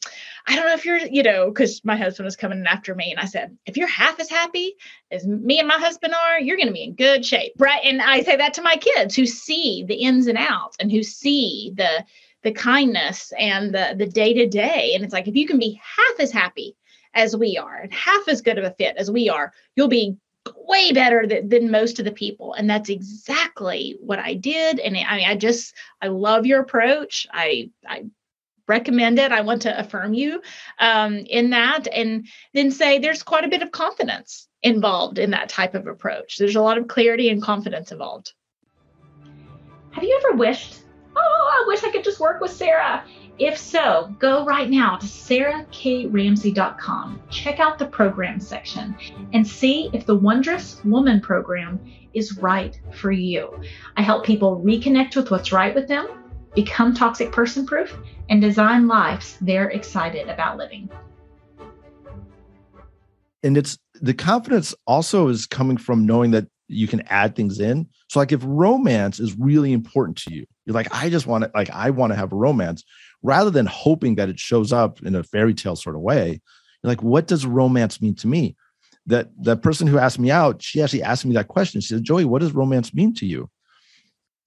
I 0.47 0.56
don't 0.56 0.65
know 0.65 0.73
if 0.73 0.86
you're, 0.86 0.97
you 0.97 1.23
know, 1.23 1.49
because 1.49 1.84
my 1.86 1.95
husband 1.95 2.25
was 2.25 2.36
coming 2.36 2.65
after 2.67 2.93
me. 2.93 3.10
And 3.12 3.19
I 3.19 3.25
said, 3.25 3.58
if 3.65 3.77
you're 3.77 3.88
half 3.88 4.19
as 4.19 4.30
happy 4.30 4.75
as 5.10 5.25
me 5.25 5.60
and 5.60 5.67
my 5.67 5.77
husband 5.77 6.13
are, 6.13 6.39
you're 6.39 6.58
going 6.58 6.67
to 6.67 6.73
be 6.73 6.84
in 6.84 6.95
good 6.95 7.25
shape, 7.25 7.54
right? 7.60 7.82
And 7.84 8.01
I 8.01 8.23
say 8.23 8.36
that 8.36 8.54
to 8.56 8.62
my 8.62 8.75
kids 8.75 9.15
who 9.15 9.25
see 9.25 9.86
the 9.88 9.95
ins 9.95 10.27
and 10.27 10.38
outs 10.38 10.77
and 10.80 10.91
who 10.91 11.01
see 11.01 11.71
the, 11.75 12.06
the 12.43 12.51
kindness 12.51 13.32
and 13.38 13.73
the 13.73 13.93
the 13.97 14.08
day 14.08 14.34
to 14.34 14.47
day. 14.47 14.93
And 14.95 15.04
it's 15.04 15.13
like, 15.13 15.27
if 15.27 15.36
you 15.36 15.47
can 15.47 15.60
be 15.60 15.80
half 15.82 16.19
as 16.19 16.32
happy 16.32 16.75
as 17.13 17.38
we 17.38 17.58
are 17.58 17.75
and 17.75 17.93
half 17.93 18.27
as 18.27 18.41
good 18.41 18.58
of 18.58 18.63
a 18.63 18.71
fit 18.71 18.97
as 18.97 19.12
we 19.12 19.30
are, 19.30 19.54
you'll 19.75 19.88
be 19.88 20.17
way 20.56 20.91
better 20.91 21.27
than, 21.27 21.49
than 21.49 21.71
most 21.71 21.99
of 21.99 22.06
the 22.06 22.12
people 22.12 22.54
and 22.54 22.69
that's 22.69 22.89
exactly 22.89 23.97
what 23.99 24.19
i 24.19 24.34
did 24.34 24.80
and 24.80 24.95
i 24.97 25.17
mean 25.17 25.27
i 25.27 25.36
just 25.36 25.75
i 26.01 26.08
love 26.08 26.45
your 26.45 26.62
approach. 26.62 27.27
I 27.32 27.69
i 27.88 28.06
recommend 28.67 29.19
it. 29.19 29.34
I 29.34 29.41
want 29.41 29.63
to 29.63 29.80
affirm 29.80 30.13
you 30.13 30.41
um, 30.80 31.17
in 31.17 31.49
that 31.49 31.88
and 31.93 32.27
then 32.54 32.71
say 32.71 32.99
there's 32.99 33.21
quite 33.21 33.43
a 33.43 33.49
bit 33.49 33.62
of 33.62 33.71
confidence 33.71 34.47
involved 34.63 35.19
in 35.19 35.32
that 35.32 35.49
type 35.49 35.75
of 35.75 35.88
approach. 35.88 36.38
There's 36.38 36.56
a 36.56 36.62
lot 36.62 36.77
of 36.77 36.88
clarity 36.88 37.30
and 37.30 37.41
confidence 37.41 37.91
involved. 37.91 38.32
Have 39.91 40.06
you 40.06 40.21
ever 40.23 40.38
wished? 40.38 40.84
Oh 41.15 41.49
i 41.51 41.65
wish 41.67 41.84
i 41.84 41.91
could 41.91 42.06
just 42.06 42.19
work 42.19 42.39
with 42.39 42.51
sarah 42.51 43.04
if 43.39 43.58
so, 43.58 44.13
go 44.20 44.46
right 44.46 44.70
now 44.70 44.98
to 44.98 45.06
sarahkramsey.com, 45.06 47.22
check 47.30 47.60
out 47.60 47.80
the 47.80 47.88
program 47.88 48.39
section, 48.39 48.96
and 49.34 49.48
see 49.48 49.89
if 49.94 50.06
the 50.06 50.15
Wondrous 50.15 50.84
Woman 50.86 51.20
program 51.22 51.80
is 52.13 52.38
right 52.38 52.80
for 52.91 53.12
you. 53.12 53.62
I 53.98 54.02
help 54.02 54.26
people 54.26 54.62
reconnect 54.63 55.15
with 55.15 55.32
what's 55.32 55.52
right 55.52 55.74
with 55.74 55.88
them, 55.88 56.08
become 56.54 56.94
toxic 56.94 57.32
person 57.32 57.65
proof, 57.65 57.98
and 58.30 58.41
design 58.41 58.88
lives 58.88 59.38
they're 59.41 59.70
excited 59.70 60.30
about 60.30 60.58
living. 60.58 60.89
And 63.44 63.58
it's 63.58 63.78
the 64.02 64.13
confidence 64.13 64.76
also 64.86 65.30
is 65.30 65.46
coming 65.46 65.78
from 65.78 66.06
knowing 66.06 66.32
that 66.32 66.48
you 66.67 66.88
can 66.88 67.02
add 67.08 67.36
things 67.36 67.60
in. 67.60 67.88
So, 68.08 68.20
like 68.20 68.32
if 68.32 68.41
romance 68.46 69.20
is 69.20 69.38
really 69.38 69.74
important 69.74 70.17
to 70.20 70.34
you, 70.34 70.46
you're 70.65 70.74
like, 70.74 70.94
I 70.94 71.10
just 71.10 71.28
want 71.28 71.44
to, 71.44 71.52
like, 71.54 71.70
I 71.70 71.89
want 71.89 72.13
to 72.13 72.17
have 72.17 72.32
a 72.32 72.36
romance 72.36 72.84
rather 73.23 73.49
than 73.49 73.65
hoping 73.65 74.15
that 74.15 74.29
it 74.29 74.39
shows 74.39 74.73
up 74.73 75.01
in 75.01 75.15
a 75.15 75.23
fairy 75.23 75.53
tale 75.53 75.75
sort 75.75 75.95
of 75.95 76.01
way. 76.01 76.41
You're 76.84 76.91
like, 76.91 77.03
what 77.03 77.27
does 77.27 77.45
romance 77.45 78.01
mean 78.01 78.15
to 78.15 78.27
me? 78.27 78.55
That 79.05 79.29
that 79.43 79.62
person 79.62 79.88
who 79.88 79.97
asked 79.97 80.19
me 80.19 80.31
out, 80.31 80.62
she 80.62 80.81
actually 80.81 81.03
asked 81.03 81.25
me 81.25 81.34
that 81.36 81.47
question. 81.47 81.81
She 81.81 81.93
said, 81.93 82.03
Joey, 82.03 82.25
what 82.25 82.41
does 82.41 82.53
romance 82.53 82.93
mean 82.93 83.13
to 83.15 83.25
you? 83.25 83.49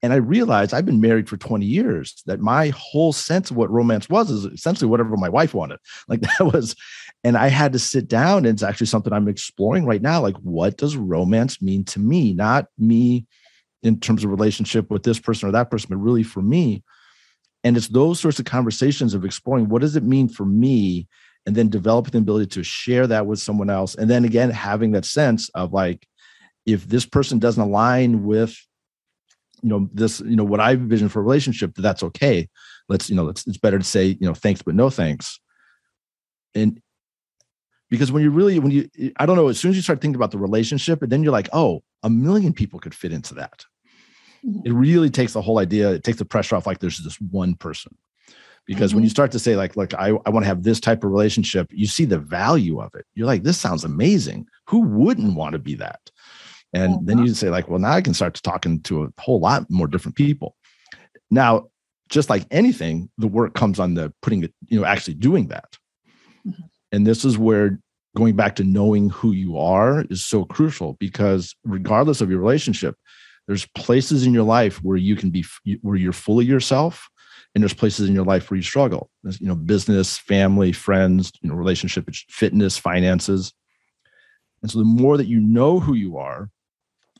And 0.04 0.12
I 0.12 0.16
realized 0.16 0.74
I've 0.74 0.84
been 0.84 1.00
married 1.00 1.30
for 1.30 1.38
20 1.38 1.64
years 1.64 2.22
that 2.26 2.38
my 2.38 2.68
whole 2.68 3.14
sense 3.14 3.50
of 3.50 3.56
what 3.56 3.70
romance 3.70 4.06
was 4.06 4.30
is 4.30 4.44
essentially 4.44 4.86
whatever 4.86 5.16
my 5.16 5.30
wife 5.30 5.54
wanted. 5.54 5.78
Like 6.08 6.20
that 6.20 6.52
was, 6.52 6.76
and 7.24 7.38
I 7.38 7.48
had 7.48 7.72
to 7.72 7.78
sit 7.78 8.06
down 8.06 8.38
and 8.38 8.48
it's 8.48 8.62
actually 8.62 8.88
something 8.88 9.14
I'm 9.14 9.28
exploring 9.28 9.86
right 9.86 10.02
now. 10.02 10.20
Like, 10.20 10.36
what 10.36 10.76
does 10.76 10.94
romance 10.94 11.62
mean 11.62 11.84
to 11.86 12.00
me? 12.00 12.34
Not 12.34 12.66
me 12.76 13.26
in 13.82 13.98
terms 13.98 14.24
of 14.24 14.30
relationship 14.30 14.90
with 14.90 15.04
this 15.04 15.18
person 15.18 15.48
or 15.48 15.52
that 15.52 15.70
person, 15.70 15.88
but 15.88 15.96
really 15.96 16.22
for 16.22 16.42
me. 16.42 16.82
And 17.64 17.76
it's 17.76 17.88
those 17.88 18.20
sorts 18.20 18.38
of 18.38 18.44
conversations 18.44 19.14
of 19.14 19.24
exploring 19.24 19.68
what 19.68 19.80
does 19.80 19.96
it 19.96 20.04
mean 20.04 20.28
for 20.28 20.44
me, 20.44 21.08
and 21.46 21.56
then 21.56 21.68
developing 21.68 22.12
the 22.12 22.18
ability 22.18 22.46
to 22.46 22.62
share 22.62 23.06
that 23.06 23.26
with 23.26 23.38
someone 23.38 23.70
else. 23.70 23.94
And 23.94 24.08
then 24.08 24.24
again, 24.24 24.50
having 24.50 24.92
that 24.92 25.04
sense 25.04 25.48
of 25.50 25.72
like, 25.72 26.06
if 26.66 26.86
this 26.88 27.04
person 27.04 27.38
doesn't 27.38 27.62
align 27.62 28.24
with, 28.24 28.56
you 29.62 29.68
know, 29.68 29.88
this, 29.92 30.20
you 30.20 30.36
know, 30.36 30.44
what 30.44 30.60
I 30.60 30.72
envision 30.72 31.08
for 31.08 31.20
a 31.20 31.22
relationship, 31.22 31.74
that's 31.74 32.02
okay. 32.02 32.48
Let's, 32.88 33.10
you 33.10 33.16
know, 33.16 33.28
it's, 33.28 33.46
it's 33.46 33.58
better 33.58 33.78
to 33.78 33.84
say, 33.84 34.06
you 34.06 34.26
know, 34.26 34.34
thanks, 34.34 34.62
but 34.62 34.74
no 34.74 34.88
thanks. 34.90 35.40
And 36.54 36.80
because 37.90 38.12
when 38.12 38.22
you 38.22 38.30
really, 38.30 38.58
when 38.58 38.72
you, 38.72 38.88
I 39.18 39.26
don't 39.26 39.36
know, 39.36 39.48
as 39.48 39.58
soon 39.58 39.70
as 39.70 39.76
you 39.76 39.82
start 39.82 40.00
thinking 40.00 40.16
about 40.16 40.30
the 40.30 40.38
relationship, 40.38 41.02
and 41.02 41.12
then 41.12 41.22
you're 41.22 41.32
like, 41.32 41.48
oh, 41.52 41.82
a 42.02 42.10
million 42.10 42.52
people 42.52 42.78
could 42.78 42.94
fit 42.94 43.12
into 43.12 43.34
that 43.34 43.64
it 44.64 44.72
really 44.72 45.10
takes 45.10 45.32
the 45.32 45.42
whole 45.42 45.58
idea 45.58 45.92
it 45.92 46.04
takes 46.04 46.18
the 46.18 46.24
pressure 46.24 46.56
off 46.56 46.66
like 46.66 46.78
there's 46.78 47.02
this 47.02 47.20
one 47.30 47.54
person 47.54 47.96
because 48.66 48.90
mm-hmm. 48.90 48.96
when 48.96 49.04
you 49.04 49.08
mm-hmm. 49.08 49.14
start 49.14 49.32
to 49.32 49.38
say 49.38 49.56
like 49.56 49.76
look 49.76 49.94
i, 49.94 50.08
I 50.08 50.30
want 50.30 50.44
to 50.44 50.48
have 50.48 50.62
this 50.62 50.80
type 50.80 51.04
of 51.04 51.10
relationship 51.10 51.68
you 51.72 51.86
see 51.86 52.04
the 52.04 52.18
value 52.18 52.80
of 52.80 52.94
it 52.94 53.06
you're 53.14 53.26
like 53.26 53.42
this 53.42 53.58
sounds 53.58 53.84
amazing 53.84 54.46
who 54.68 54.80
wouldn't 54.80 55.34
want 55.34 55.52
to 55.52 55.58
be 55.58 55.74
that 55.76 56.10
And 56.74 57.06
then 57.06 57.24
you 57.24 57.32
say, 57.34 57.50
like, 57.50 57.68
well, 57.68 57.78
now 57.78 57.92
I 57.92 58.02
can 58.02 58.14
start 58.14 58.34
to 58.34 58.42
talking 58.42 58.80
to 58.82 59.04
a 59.04 59.20
whole 59.20 59.38
lot 59.38 59.70
more 59.70 59.86
different 59.86 60.16
people. 60.16 60.56
Now, 61.30 61.68
just 62.08 62.28
like 62.28 62.46
anything, 62.50 63.10
the 63.16 63.28
work 63.28 63.54
comes 63.54 63.78
on 63.78 63.94
the 63.94 64.12
putting 64.22 64.42
it, 64.42 64.52
you 64.66 64.80
know, 64.80 64.84
actually 64.84 65.14
doing 65.14 65.48
that. 65.48 65.78
Mm-hmm. 66.46 66.62
And 66.90 67.06
this 67.06 67.24
is 67.24 67.38
where 67.38 67.78
going 68.16 68.34
back 68.34 68.56
to 68.56 68.64
knowing 68.64 69.08
who 69.10 69.30
you 69.30 69.56
are 69.56 70.04
is 70.10 70.24
so 70.24 70.44
crucial 70.44 70.94
because 70.94 71.54
regardless 71.64 72.20
of 72.20 72.28
your 72.28 72.40
relationship, 72.40 72.96
there's 73.46 73.66
places 73.74 74.26
in 74.26 74.32
your 74.32 74.44
life 74.44 74.82
where 74.82 74.96
you 74.96 75.16
can 75.16 75.30
be 75.30 75.44
where 75.82 75.96
you're 75.96 76.12
fully 76.12 76.44
yourself 76.44 77.08
and 77.54 77.62
there's 77.62 77.74
places 77.74 78.08
in 78.08 78.14
your 78.14 78.24
life 78.24 78.50
where 78.50 78.56
you 78.56 78.62
struggle. 78.62 79.10
There's, 79.22 79.40
you 79.40 79.46
know 79.46 79.54
business 79.54 80.18
family 80.18 80.72
friends 80.72 81.32
you 81.40 81.48
know 81.48 81.54
relationship 81.54 82.08
fitness 82.28 82.78
finances. 82.78 83.52
And 84.62 84.70
so 84.70 84.78
the 84.78 84.84
more 84.84 85.16
that 85.16 85.26
you 85.26 85.40
know 85.40 85.78
who 85.78 85.94
you 85.94 86.16
are 86.16 86.48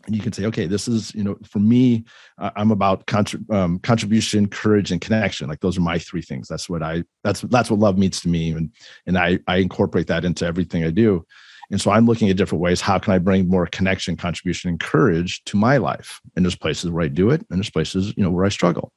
and 0.06 0.14
you 0.14 0.20
can 0.20 0.32
say 0.32 0.44
okay 0.46 0.66
this 0.66 0.86
is 0.86 1.14
you 1.14 1.24
know 1.24 1.36
for 1.44 1.58
me 1.58 2.04
i'm 2.38 2.70
about 2.70 3.06
contrib- 3.06 3.50
um, 3.52 3.78
contribution 3.78 4.48
courage 4.48 4.92
and 4.92 5.00
connection. 5.00 5.48
Like 5.48 5.60
those 5.60 5.78
are 5.78 5.82
my 5.82 5.98
three 5.98 6.22
things. 6.22 6.48
That's 6.48 6.68
what 6.68 6.82
i 6.82 7.04
that's 7.22 7.42
that's 7.42 7.70
what 7.70 7.80
love 7.80 7.98
means 7.98 8.20
to 8.20 8.28
me 8.28 8.52
and 8.52 8.70
and 9.06 9.18
i 9.18 9.38
i 9.46 9.56
incorporate 9.56 10.06
that 10.08 10.24
into 10.24 10.46
everything 10.46 10.84
i 10.84 10.90
do 10.90 11.24
and 11.70 11.80
so 11.80 11.90
i'm 11.90 12.06
looking 12.06 12.30
at 12.30 12.36
different 12.36 12.62
ways. 12.62 12.80
How 12.80 12.98
can 12.98 13.12
i 13.12 13.18
bring 13.18 13.48
more 13.48 13.66
connection 13.66 14.16
contribution 14.16 14.70
and 14.70 14.80
courage 14.80 15.42
to 15.44 15.56
my 15.56 15.76
life? 15.76 16.20
And 16.36 16.44
there's 16.44 16.56
places 16.56 16.90
where 16.90 17.04
i 17.04 17.08
do 17.08 17.30
it 17.30 17.44
and 17.50 17.58
there's 17.58 17.70
places 17.70 18.14
you 18.16 18.22
know 18.22 18.30
where 18.30 18.44
i 18.44 18.48
struggle. 18.48 18.92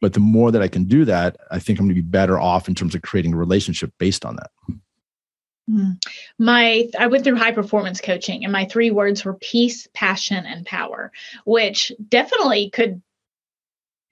But 0.00 0.14
the 0.14 0.20
more 0.20 0.50
that 0.50 0.62
i 0.62 0.68
can 0.68 0.84
do 0.84 1.04
that 1.04 1.36
i 1.50 1.58
think 1.58 1.78
i'm 1.78 1.86
going 1.86 1.96
to 1.96 2.02
be 2.02 2.08
better 2.08 2.38
off 2.38 2.68
in 2.68 2.74
terms 2.74 2.94
of 2.94 3.02
creating 3.02 3.34
a 3.34 3.38
relationship 3.38 3.92
based 3.98 4.24
on 4.24 4.36
that. 4.36 4.50
Mm. 5.70 6.02
My 6.38 6.88
I 6.98 7.06
went 7.06 7.24
through 7.24 7.36
high 7.36 7.52
performance 7.52 8.00
coaching 8.00 8.44
and 8.44 8.52
my 8.52 8.64
three 8.64 8.90
words 8.90 9.24
were 9.24 9.34
peace, 9.34 9.86
passion 9.94 10.44
and 10.44 10.66
power, 10.66 11.12
which 11.44 11.92
definitely 12.08 12.70
could 12.70 13.00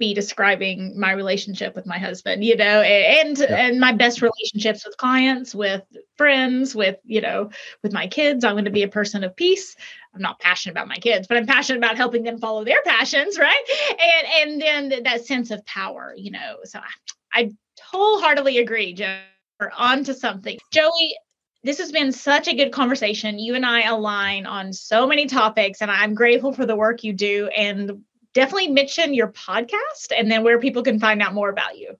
be 0.00 0.14
describing 0.14 0.98
my 0.98 1.12
relationship 1.12 1.76
with 1.76 1.86
my 1.86 1.98
husband, 1.98 2.42
you 2.42 2.56
know, 2.56 2.80
and 2.80 3.38
yeah. 3.38 3.54
and 3.54 3.78
my 3.78 3.92
best 3.92 4.22
relationships 4.22 4.84
with 4.84 4.96
clients, 4.96 5.54
with 5.54 5.82
friends, 6.16 6.74
with, 6.74 6.96
you 7.04 7.20
know, 7.20 7.50
with 7.84 7.92
my 7.92 8.08
kids. 8.08 8.42
I'm 8.42 8.54
going 8.54 8.64
to 8.64 8.72
be 8.72 8.82
a 8.82 8.88
person 8.88 9.22
of 9.22 9.36
peace. 9.36 9.76
I'm 10.14 10.22
not 10.22 10.40
passionate 10.40 10.72
about 10.72 10.88
my 10.88 10.96
kids, 10.96 11.28
but 11.28 11.36
I'm 11.36 11.46
passionate 11.46 11.78
about 11.78 11.98
helping 11.98 12.24
them 12.24 12.38
follow 12.38 12.64
their 12.64 12.82
passions, 12.82 13.38
right? 13.38 13.64
And 13.90 14.62
and 14.62 14.90
then 14.90 15.02
that 15.04 15.26
sense 15.26 15.52
of 15.52 15.64
power, 15.66 16.14
you 16.16 16.32
know. 16.32 16.56
So 16.64 16.80
I, 16.80 17.40
I 17.40 17.50
wholeheartedly 17.84 18.58
agree, 18.58 18.94
Joe. 18.94 19.20
We're 19.60 19.70
on 19.76 20.02
to 20.04 20.14
something. 20.14 20.58
Joey, 20.72 21.14
this 21.62 21.76
has 21.76 21.92
been 21.92 22.10
such 22.10 22.48
a 22.48 22.56
good 22.56 22.72
conversation. 22.72 23.38
You 23.38 23.54
and 23.54 23.66
I 23.66 23.82
align 23.82 24.46
on 24.46 24.72
so 24.72 25.06
many 25.06 25.26
topics, 25.26 25.82
and 25.82 25.90
I'm 25.90 26.14
grateful 26.14 26.54
for 26.54 26.64
the 26.64 26.74
work 26.74 27.04
you 27.04 27.12
do. 27.12 27.48
And 27.48 28.02
definitely 28.34 28.68
mention 28.68 29.14
your 29.14 29.28
podcast 29.28 30.12
and 30.16 30.30
then 30.30 30.42
where 30.44 30.58
people 30.58 30.82
can 30.82 30.98
find 30.98 31.22
out 31.22 31.34
more 31.34 31.50
about 31.50 31.78
you. 31.78 31.96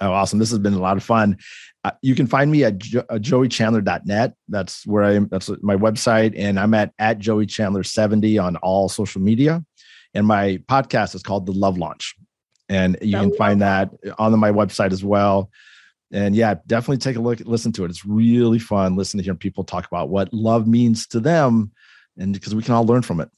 Oh, 0.00 0.12
awesome. 0.12 0.38
This 0.38 0.50
has 0.50 0.58
been 0.58 0.74
a 0.74 0.78
lot 0.78 0.96
of 0.96 1.02
fun. 1.02 1.38
Uh, 1.82 1.92
you 2.02 2.14
can 2.14 2.26
find 2.26 2.50
me 2.50 2.64
at 2.64 2.78
jo- 2.78 3.04
uh, 3.08 3.14
joeychandler.net. 3.14 4.34
That's 4.48 4.86
where 4.86 5.04
I 5.04 5.14
am. 5.14 5.28
That's 5.28 5.50
my 5.62 5.76
website. 5.76 6.34
And 6.36 6.60
I'm 6.60 6.74
at, 6.74 6.92
at 6.98 7.18
joeychandler70 7.18 8.42
on 8.42 8.56
all 8.56 8.88
social 8.90 9.22
media. 9.22 9.64
And 10.12 10.26
my 10.26 10.58
podcast 10.68 11.14
is 11.14 11.22
called 11.22 11.46
The 11.46 11.52
Love 11.52 11.78
Launch. 11.78 12.14
And 12.68 12.98
you 13.00 13.12
the 13.12 13.18
can 13.18 13.34
find 13.36 13.62
that 13.62 13.90
on 14.18 14.38
my 14.38 14.50
website 14.50 14.92
as 14.92 15.04
well 15.04 15.50
and 16.12 16.36
yeah, 16.36 16.54
definitely 16.66 16.98
take 16.98 17.16
a 17.16 17.20
look, 17.20 17.40
listen 17.40 17.72
to 17.72 17.84
it. 17.84 17.90
It's 17.90 18.04
really 18.04 18.58
fun. 18.58 18.96
Listen 18.96 19.18
to 19.18 19.24
hear 19.24 19.34
people 19.34 19.64
talk 19.64 19.86
about 19.86 20.08
what 20.08 20.32
love 20.32 20.66
means 20.66 21.06
to 21.08 21.20
them, 21.20 21.72
and 22.16 22.32
because 22.32 22.54
we 22.54 22.62
can 22.62 22.74
all 22.74 22.86
learn 22.86 23.02
from 23.02 23.20
it. 23.20 23.28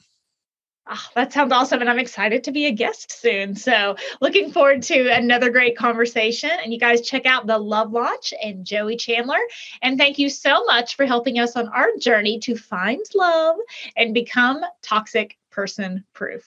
Oh, 0.90 1.07
that 1.14 1.35
sounds 1.35 1.53
awesome. 1.53 1.83
And 1.83 1.90
I'm 1.90 1.98
excited 1.98 2.44
to 2.44 2.53
be 2.53 2.64
a 2.66 2.72
guest 2.72 3.12
soon. 3.20 3.55
So, 3.55 3.96
looking 4.22 4.51
forward 4.51 4.83
to 4.85 5.11
another 5.11 5.51
great 5.51 5.77
conversation. 5.77 6.51
And 6.51 6.72
you 6.72 6.79
guys 6.79 7.03
check 7.03 7.27
out 7.27 7.46
the 7.46 7.59
Love 7.59 7.92
Launch 7.92 8.33
and 8.42 8.64
Joey 8.64 8.96
Chandler. 8.96 9.40
And 9.83 9.98
thank 9.98 10.18
you 10.18 10.31
so 10.31 10.64
much 10.64 10.96
for 10.96 11.05
helping 11.05 11.38
us 11.38 11.57
on 11.57 11.68
our 11.68 11.88
journey 12.01 12.38
to 12.40 12.57
find 12.57 13.05
love 13.14 13.57
and 13.96 14.14
become 14.14 14.62
toxic 14.83 15.37
person 15.51 16.05
proof. 16.14 16.46